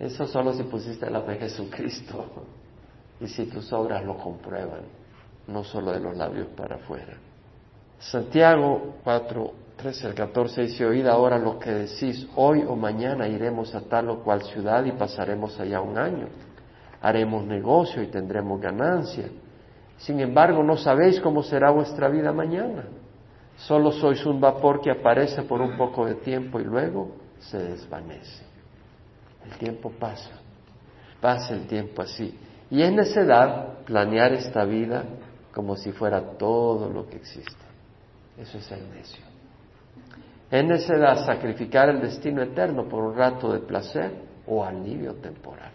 Eso 0.00 0.26
solo 0.26 0.52
si 0.54 0.64
pusiste 0.64 1.08
la 1.10 1.20
fe 1.20 1.34
en 1.34 1.40
Jesucristo 1.40 2.24
y 3.20 3.28
si 3.28 3.44
tus 3.46 3.72
obras 3.72 4.04
lo 4.04 4.16
comprueban 4.16 5.00
no 5.50 5.64
solo 5.64 5.92
de 5.92 6.00
los 6.00 6.16
labios 6.16 6.48
para 6.56 6.76
afuera. 6.76 7.14
Santiago 7.98 8.94
4, 9.04 9.52
13 9.76 10.06
al 10.06 10.14
14 10.14 10.62
dice, 10.62 10.86
oíd 10.86 11.06
ahora 11.06 11.38
lo 11.38 11.58
que 11.58 11.70
decís, 11.70 12.26
hoy 12.36 12.64
o 12.66 12.76
mañana 12.76 13.28
iremos 13.28 13.74
a 13.74 13.80
tal 13.82 14.10
o 14.10 14.22
cual 14.22 14.42
ciudad 14.42 14.84
y 14.84 14.92
pasaremos 14.92 15.58
allá 15.60 15.80
un 15.80 15.98
año. 15.98 16.28
Haremos 17.02 17.44
negocio 17.44 18.02
y 18.02 18.06
tendremos 18.06 18.60
ganancia. 18.60 19.28
Sin 19.98 20.20
embargo, 20.20 20.62
no 20.62 20.76
sabéis 20.76 21.20
cómo 21.20 21.42
será 21.42 21.70
vuestra 21.70 22.08
vida 22.08 22.32
mañana. 22.32 22.84
Solo 23.56 23.92
sois 23.92 24.24
un 24.24 24.40
vapor 24.40 24.80
que 24.80 24.90
aparece 24.90 25.42
por 25.42 25.60
un 25.60 25.76
poco 25.76 26.06
de 26.06 26.14
tiempo 26.14 26.58
y 26.58 26.64
luego 26.64 27.12
se 27.38 27.58
desvanece. 27.58 28.49
El 29.44 29.58
tiempo 29.58 29.90
pasa, 29.90 30.30
pasa 31.20 31.54
el 31.54 31.66
tiempo 31.66 32.02
así. 32.02 32.38
Y 32.70 32.82
es 32.82 32.92
necedad 32.92 33.78
planear 33.84 34.32
esta 34.32 34.64
vida 34.64 35.04
como 35.52 35.76
si 35.76 35.92
fuera 35.92 36.20
todo 36.38 36.88
lo 36.88 37.08
que 37.08 37.16
existe. 37.16 37.64
Eso 38.38 38.58
es 38.58 38.70
el 38.72 38.88
necio. 38.90 39.24
Es 40.50 40.64
necedad 40.64 41.24
sacrificar 41.24 41.88
el 41.88 42.00
destino 42.00 42.42
eterno 42.42 42.88
por 42.88 43.04
un 43.04 43.16
rato 43.16 43.52
de 43.52 43.60
placer 43.60 44.12
o 44.46 44.64
alivio 44.64 45.14
temporal. 45.14 45.72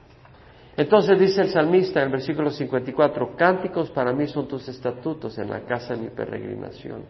Entonces 0.77 1.17
dice 1.17 1.41
el 1.41 1.49
salmista 1.49 1.99
en 2.01 2.07
el 2.07 2.11
versículo 2.11 2.49
54, 2.49 3.35
cánticos 3.37 3.89
para 3.91 4.11
mí 4.11 4.27
son 4.27 4.47
tus 4.47 4.67
estatutos 4.67 5.37
en 5.37 5.49
la 5.49 5.61
casa 5.61 5.95
de 5.95 6.01
mi 6.01 6.09
peregrinación. 6.09 7.03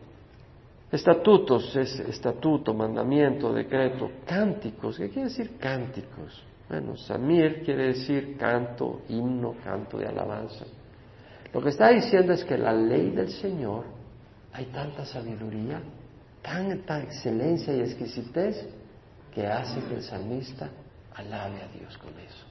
Estatutos 0.92 1.76
es 1.76 2.00
estatuto, 2.00 2.74
mandamiento, 2.74 3.52
decreto. 3.52 4.12
Cánticos, 4.26 4.98
¿qué 4.98 5.10
quiere 5.10 5.30
decir 5.30 5.58
cánticos? 5.58 6.44
Bueno, 6.70 6.96
Samir 6.96 7.64
quiere 7.64 7.88
decir 7.88 8.38
canto, 8.38 9.02
himno, 9.10 9.56
canto 9.64 9.98
de 9.98 10.08
alabanza. 10.08 10.66
Lo 11.54 11.62
que 11.62 11.70
está 11.70 11.90
diciendo 11.90 12.34
es 12.34 12.44
que 12.44 12.58
la 12.58 12.74
ley 12.74 13.12
del 13.12 13.30
Señor 13.30 13.86
hay 14.52 14.66
tanta 14.66 15.06
sabiduría, 15.06 15.82
tanta 16.42 17.02
excelencia 17.02 17.74
y 17.74 17.82
exquisitez 17.82 18.68
que 19.34 19.46
hace 19.48 19.82
que 19.82 19.96
el 19.96 20.04
salmista 20.04 20.70
alabe 21.14 21.62
a 21.62 21.68
Dios 21.68 21.98
con 21.98 22.12
eso. 22.20 22.46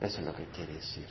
Eso 0.00 0.20
es 0.20 0.26
lo 0.26 0.34
que 0.34 0.44
quiere 0.46 0.74
decir. 0.74 1.06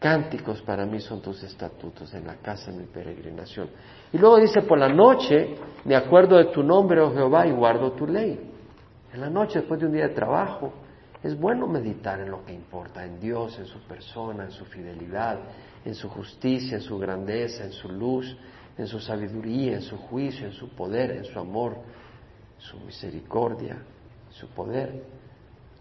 Cánticos 0.00 0.62
para 0.62 0.86
mí 0.86 0.98
son 0.98 1.20
tus 1.20 1.42
estatutos 1.42 2.14
en 2.14 2.26
la 2.26 2.36
casa 2.36 2.70
de 2.72 2.78
mi 2.78 2.86
peregrinación. 2.86 3.68
Y 4.10 4.16
luego 4.16 4.38
dice, 4.38 4.62
por 4.62 4.78
la 4.78 4.88
noche 4.88 5.54
me 5.84 5.94
acuerdo 5.94 6.38
de 6.38 6.46
tu 6.46 6.62
nombre, 6.62 7.02
oh 7.02 7.12
Jehová, 7.12 7.46
y 7.46 7.52
guardo 7.52 7.92
tu 7.92 8.06
ley. 8.06 8.50
En 9.12 9.20
la 9.20 9.28
noche, 9.28 9.58
después 9.58 9.78
de 9.78 9.86
un 9.86 9.92
día 9.92 10.08
de 10.08 10.14
trabajo, 10.14 10.72
es 11.22 11.38
bueno 11.38 11.66
meditar 11.66 12.18
en 12.18 12.30
lo 12.30 12.42
que 12.46 12.54
importa, 12.54 13.04
en 13.04 13.20
Dios, 13.20 13.58
en 13.58 13.66
su 13.66 13.78
persona, 13.80 14.44
en 14.44 14.52
su 14.52 14.64
fidelidad, 14.64 15.38
en 15.84 15.94
su 15.94 16.08
justicia, 16.08 16.76
en 16.76 16.82
su 16.82 16.98
grandeza, 16.98 17.64
en 17.64 17.72
su 17.72 17.90
luz, 17.90 18.34
en 18.78 18.86
su 18.86 19.00
sabiduría, 19.00 19.74
en 19.74 19.82
su 19.82 19.98
juicio, 19.98 20.46
en 20.46 20.52
su 20.52 20.70
poder, 20.70 21.10
en 21.10 21.24
su 21.26 21.38
amor, 21.38 21.76
su 22.56 22.80
misericordia, 22.80 23.76
su 24.30 24.48
poder. 24.48 25.04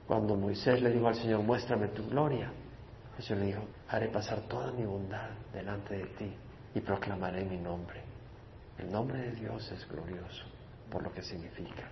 Cuando 0.05 0.35
Moisés 0.35 0.81
le 0.81 0.91
dijo 0.91 1.07
al 1.07 1.15
Señor, 1.15 1.41
muéstrame 1.41 1.87
tu 1.89 2.05
gloria, 2.09 2.51
el 3.19 3.25
Señor 3.25 3.39
le 3.41 3.47
dijo, 3.47 3.63
haré 3.89 4.07
pasar 4.07 4.39
toda 4.47 4.71
mi 4.71 4.85
bondad 4.85 5.29
delante 5.51 5.97
de 5.97 6.05
ti 6.05 6.33
y 6.73 6.79
proclamaré 6.79 7.43
mi 7.43 7.57
nombre. 7.57 8.01
El 8.77 8.89
nombre 8.89 9.19
de 9.19 9.31
Dios 9.31 9.69
es 9.73 9.85
glorioso 9.89 10.45
por 10.89 11.03
lo 11.03 11.11
que 11.11 11.21
significa. 11.21 11.83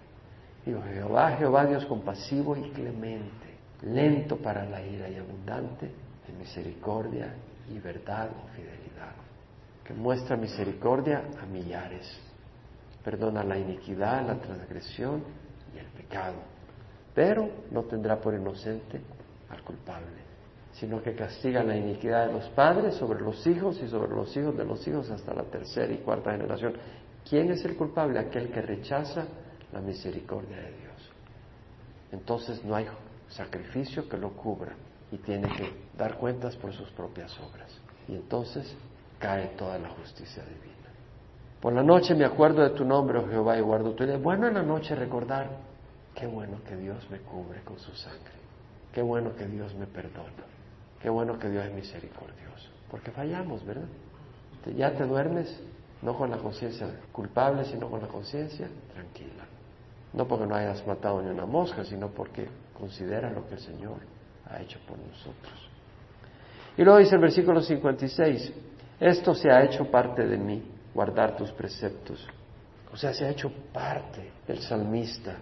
Digo, 0.65 0.81
Jehová, 0.83 1.33
Jehová 1.33 1.65
Dios 1.65 1.85
compasivo 1.85 2.55
y 2.55 2.69
clemente, 2.71 3.57
lento 3.81 4.37
para 4.37 4.63
la 4.65 4.81
ira 4.81 5.09
y 5.09 5.15
abundante 5.17 5.91
en 6.29 6.37
misericordia 6.37 7.35
y 7.69 7.77
verdad 7.79 8.29
o 8.29 8.47
fidelidad, 8.55 9.11
que 9.83 9.93
muestra 9.93 10.37
misericordia 10.37 11.23
a 11.41 11.45
millares, 11.45 12.07
perdona 13.03 13.43
la 13.43 13.57
iniquidad, 13.57 14.25
la 14.25 14.35
transgresión 14.35 15.23
y 15.75 15.79
el 15.79 15.87
pecado, 15.87 16.37
pero 17.13 17.49
no 17.69 17.83
tendrá 17.83 18.17
por 18.17 18.33
inocente 18.33 19.01
al 19.49 19.61
culpable, 19.63 20.26
sino 20.79 21.01
que 21.01 21.15
castiga 21.15 21.63
la 21.63 21.75
iniquidad 21.75 22.27
de 22.27 22.33
los 22.33 22.49
padres 22.49 22.95
sobre 22.95 23.21
los 23.21 23.45
hijos 23.47 23.81
y 23.81 23.87
sobre 23.87 24.15
los 24.15 24.35
hijos 24.37 24.55
de 24.55 24.63
los 24.63 24.87
hijos 24.87 25.09
hasta 25.09 25.33
la 25.33 25.43
tercera 25.43 25.91
y 25.91 25.97
cuarta 25.97 26.31
generación. 26.31 26.73
¿Quién 27.27 27.51
es 27.51 27.65
el 27.65 27.75
culpable? 27.75 28.19
Aquel 28.19 28.51
que 28.51 28.61
rechaza 28.61 29.25
la 29.73 29.81
misericordia 29.81 30.57
de 30.57 30.71
Dios. 30.71 31.11
Entonces 32.11 32.63
no 32.63 32.75
hay 32.75 32.87
sacrificio 33.27 34.07
que 34.07 34.17
lo 34.17 34.31
cubra 34.31 34.75
y 35.11 35.17
tiene 35.17 35.47
que 35.55 35.73
dar 35.97 36.17
cuentas 36.17 36.55
por 36.55 36.73
sus 36.73 36.89
propias 36.91 37.37
obras. 37.39 37.81
Y 38.07 38.15
entonces 38.15 38.75
cae 39.19 39.47
toda 39.57 39.79
la 39.79 39.89
justicia 39.89 40.43
divina. 40.43 40.77
Por 41.59 41.73
la 41.73 41.83
noche 41.83 42.13
me 42.13 42.23
acuerdo 42.23 42.61
de 42.61 42.69
tu 42.69 42.85
nombre, 42.85 43.17
oh 43.17 43.27
Jehová, 43.27 43.57
y 43.57 43.61
guardo 43.61 43.93
tu 43.93 44.03
Es 44.03 44.21
bueno 44.21 44.47
en 44.47 44.53
la 44.53 44.63
noche 44.63 44.95
recordar, 44.95 45.49
qué 46.13 46.27
bueno 46.27 46.59
que 46.67 46.75
Dios 46.75 47.09
me 47.09 47.19
cubre 47.19 47.61
con 47.61 47.79
su 47.79 47.91
sangre, 47.95 48.33
qué 48.93 49.01
bueno 49.01 49.35
que 49.35 49.47
Dios 49.47 49.73
me 49.73 49.87
perdona, 49.87 50.45
qué 51.01 51.09
bueno 51.09 51.37
que 51.37 51.49
Dios 51.49 51.65
es 51.65 51.73
misericordioso, 51.73 52.69
porque 52.89 53.11
fallamos, 53.11 53.65
¿verdad? 53.65 53.87
Ya 54.75 54.93
te 54.93 55.05
duermes, 55.05 55.61
no 56.01 56.17
con 56.17 56.29
la 56.29 56.37
conciencia 56.37 56.87
culpable, 57.11 57.63
sino 57.65 57.89
con 57.89 58.01
la 58.01 58.07
conciencia 58.07 58.67
tranquila. 58.93 59.45
No 60.13 60.27
porque 60.27 60.45
no 60.45 60.55
hayas 60.55 60.85
matado 60.85 61.21
ni 61.21 61.29
una 61.29 61.45
mosca, 61.45 61.83
sino 61.83 62.09
porque 62.09 62.47
considera 62.77 63.29
lo 63.29 63.47
que 63.47 63.55
el 63.55 63.61
Señor 63.61 63.97
ha 64.49 64.61
hecho 64.61 64.79
por 64.87 64.97
nosotros. 64.97 65.69
Y 66.77 66.83
luego 66.83 66.99
dice 66.99 67.15
el 67.15 67.21
versículo 67.21 67.61
56, 67.61 68.53
esto 68.99 69.33
se 69.33 69.49
ha 69.49 69.63
hecho 69.63 69.89
parte 69.89 70.25
de 70.25 70.37
mí, 70.37 70.63
guardar 70.93 71.35
tus 71.35 71.51
preceptos. 71.51 72.27
O 72.91 72.97
sea, 72.97 73.13
se 73.13 73.25
ha 73.25 73.29
hecho 73.29 73.51
parte 73.73 74.31
del 74.47 74.59
salmista, 74.59 75.35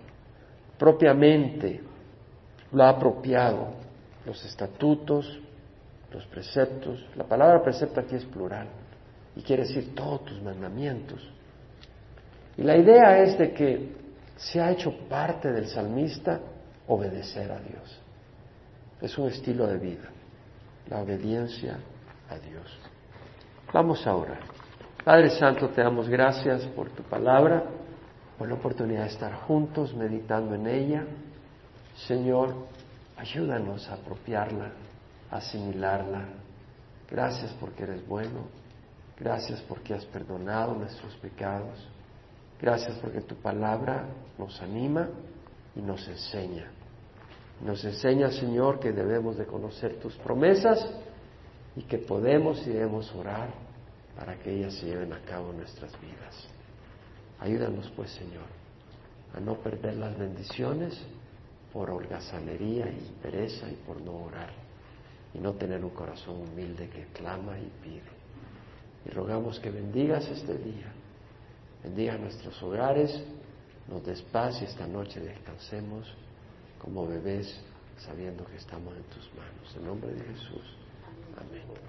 propiamente 0.78 1.82
lo 2.72 2.84
ha 2.84 2.90
apropiado, 2.90 3.74
los 4.26 4.44
estatutos, 4.46 5.40
los 6.12 6.26
preceptos. 6.28 7.06
La 7.16 7.24
palabra 7.24 7.62
precepto 7.64 8.00
aquí 8.00 8.16
es 8.16 8.26
plural 8.26 8.68
y 9.36 9.42
quiere 9.42 9.64
decir 9.64 9.94
todos 9.94 10.26
tus 10.26 10.42
mandamientos. 10.42 11.22
Y 12.58 12.64
la 12.64 12.78
idea 12.78 13.20
es 13.20 13.38
de 13.38 13.54
que 13.54 13.96
se 14.38 14.62
ha 14.62 14.72
hecho 14.72 14.92
parte 15.10 15.52
del 15.52 15.68
salmista 15.68 16.40
obedecer 16.88 17.52
a 17.52 17.60
Dios. 17.60 18.02
Es 19.02 19.18
un 19.18 19.28
estilo 19.28 19.68
de 19.68 19.78
vida, 19.78 20.10
la 20.88 21.02
obediencia 21.02 21.78
a 22.30 22.38
Dios. 22.40 22.80
Vamos 23.74 24.06
a 24.08 24.16
orar. 24.16 24.40
Padre 25.04 25.30
Santo, 25.32 25.70
te 25.70 25.82
damos 25.82 26.10
gracias 26.10 26.66
por 26.68 26.90
tu 26.90 27.04
palabra, 27.04 27.64
por 28.38 28.48
la 28.48 28.56
oportunidad 28.56 29.04
de 29.04 29.10
estar 29.10 29.34
juntos 29.42 29.94
meditando 29.94 30.56
en 30.56 30.68
ella. 30.68 31.06
Señor, 32.08 32.56
ayúdanos 33.18 33.88
a 33.90 33.94
apropiarla, 33.94 34.72
asimilarla. 35.32 36.26
Gracias 37.10 37.54
porque 37.60 37.84
eres 37.84 38.08
bueno. 38.08 38.48
Gracias 39.18 39.62
porque 39.62 39.94
has 39.94 40.06
perdonado 40.06 40.74
nuestros 40.74 41.16
pecados. 41.18 41.88
Gracias 42.62 42.98
porque 43.00 43.22
tu 43.22 43.36
palabra 43.36 44.06
nos 44.38 44.62
anima 44.62 45.10
y 45.76 45.82
nos 45.82 46.08
enseña. 46.08 46.72
Nos 47.62 47.84
enseña, 47.86 48.32
Señor, 48.32 48.80
que 48.80 48.92
debemos 48.92 49.38
de 49.38 49.46
conocer 49.46 50.00
tus 50.00 50.16
promesas 50.18 50.86
y 51.76 51.84
que 51.84 51.98
podemos 51.98 52.66
y 52.68 52.72
debemos 52.72 53.14
orar 53.16 53.50
para 54.18 54.38
que 54.38 54.52
ellas 54.52 54.74
se 54.76 54.88
lleven 54.88 55.14
a 55.14 55.20
cabo 55.22 55.52
en 55.52 55.58
nuestras 55.58 55.92
vidas. 56.02 56.48
Ayúdanos, 57.40 57.92
pues, 57.96 58.12
Señor, 58.12 58.46
a 59.34 59.40
no 59.40 59.56
perder 59.56 59.96
las 59.96 60.18
bendiciones 60.18 61.02
por 61.72 61.90
holgazanería 61.90 62.88
y 62.88 63.14
pereza 63.22 63.70
y 63.70 63.76
por 63.86 64.02
no 64.02 64.14
orar 64.14 64.65
y 65.36 65.40
no 65.40 65.54
tener 65.54 65.84
un 65.84 65.92
corazón 65.92 66.42
humilde 66.42 66.90
que 66.90 67.06
clama 67.08 67.58
y 67.60 67.70
pide. 67.84 68.16
Y 69.06 69.10
rogamos 69.10 69.60
que 69.60 69.70
bendigas 69.70 70.28
este 70.30 70.58
día, 70.58 70.92
bendiga 71.84 72.18
nuestros 72.18 72.62
hogares, 72.64 73.22
nos 73.88 74.04
des 74.04 74.24
y 74.34 74.64
esta 74.64 74.88
noche 74.88 75.20
descansemos 75.20 76.08
como 76.82 77.06
bebés 77.08 77.62
sabiendo 77.98 78.46
que 78.46 78.58
estamos 78.58 78.96
en 78.96 79.04
tus 79.04 79.30
manos. 79.36 79.76
En 79.76 79.86
nombre 79.86 80.12
de 80.14 80.22
Jesús. 80.22 80.76
Amén. 81.38 81.86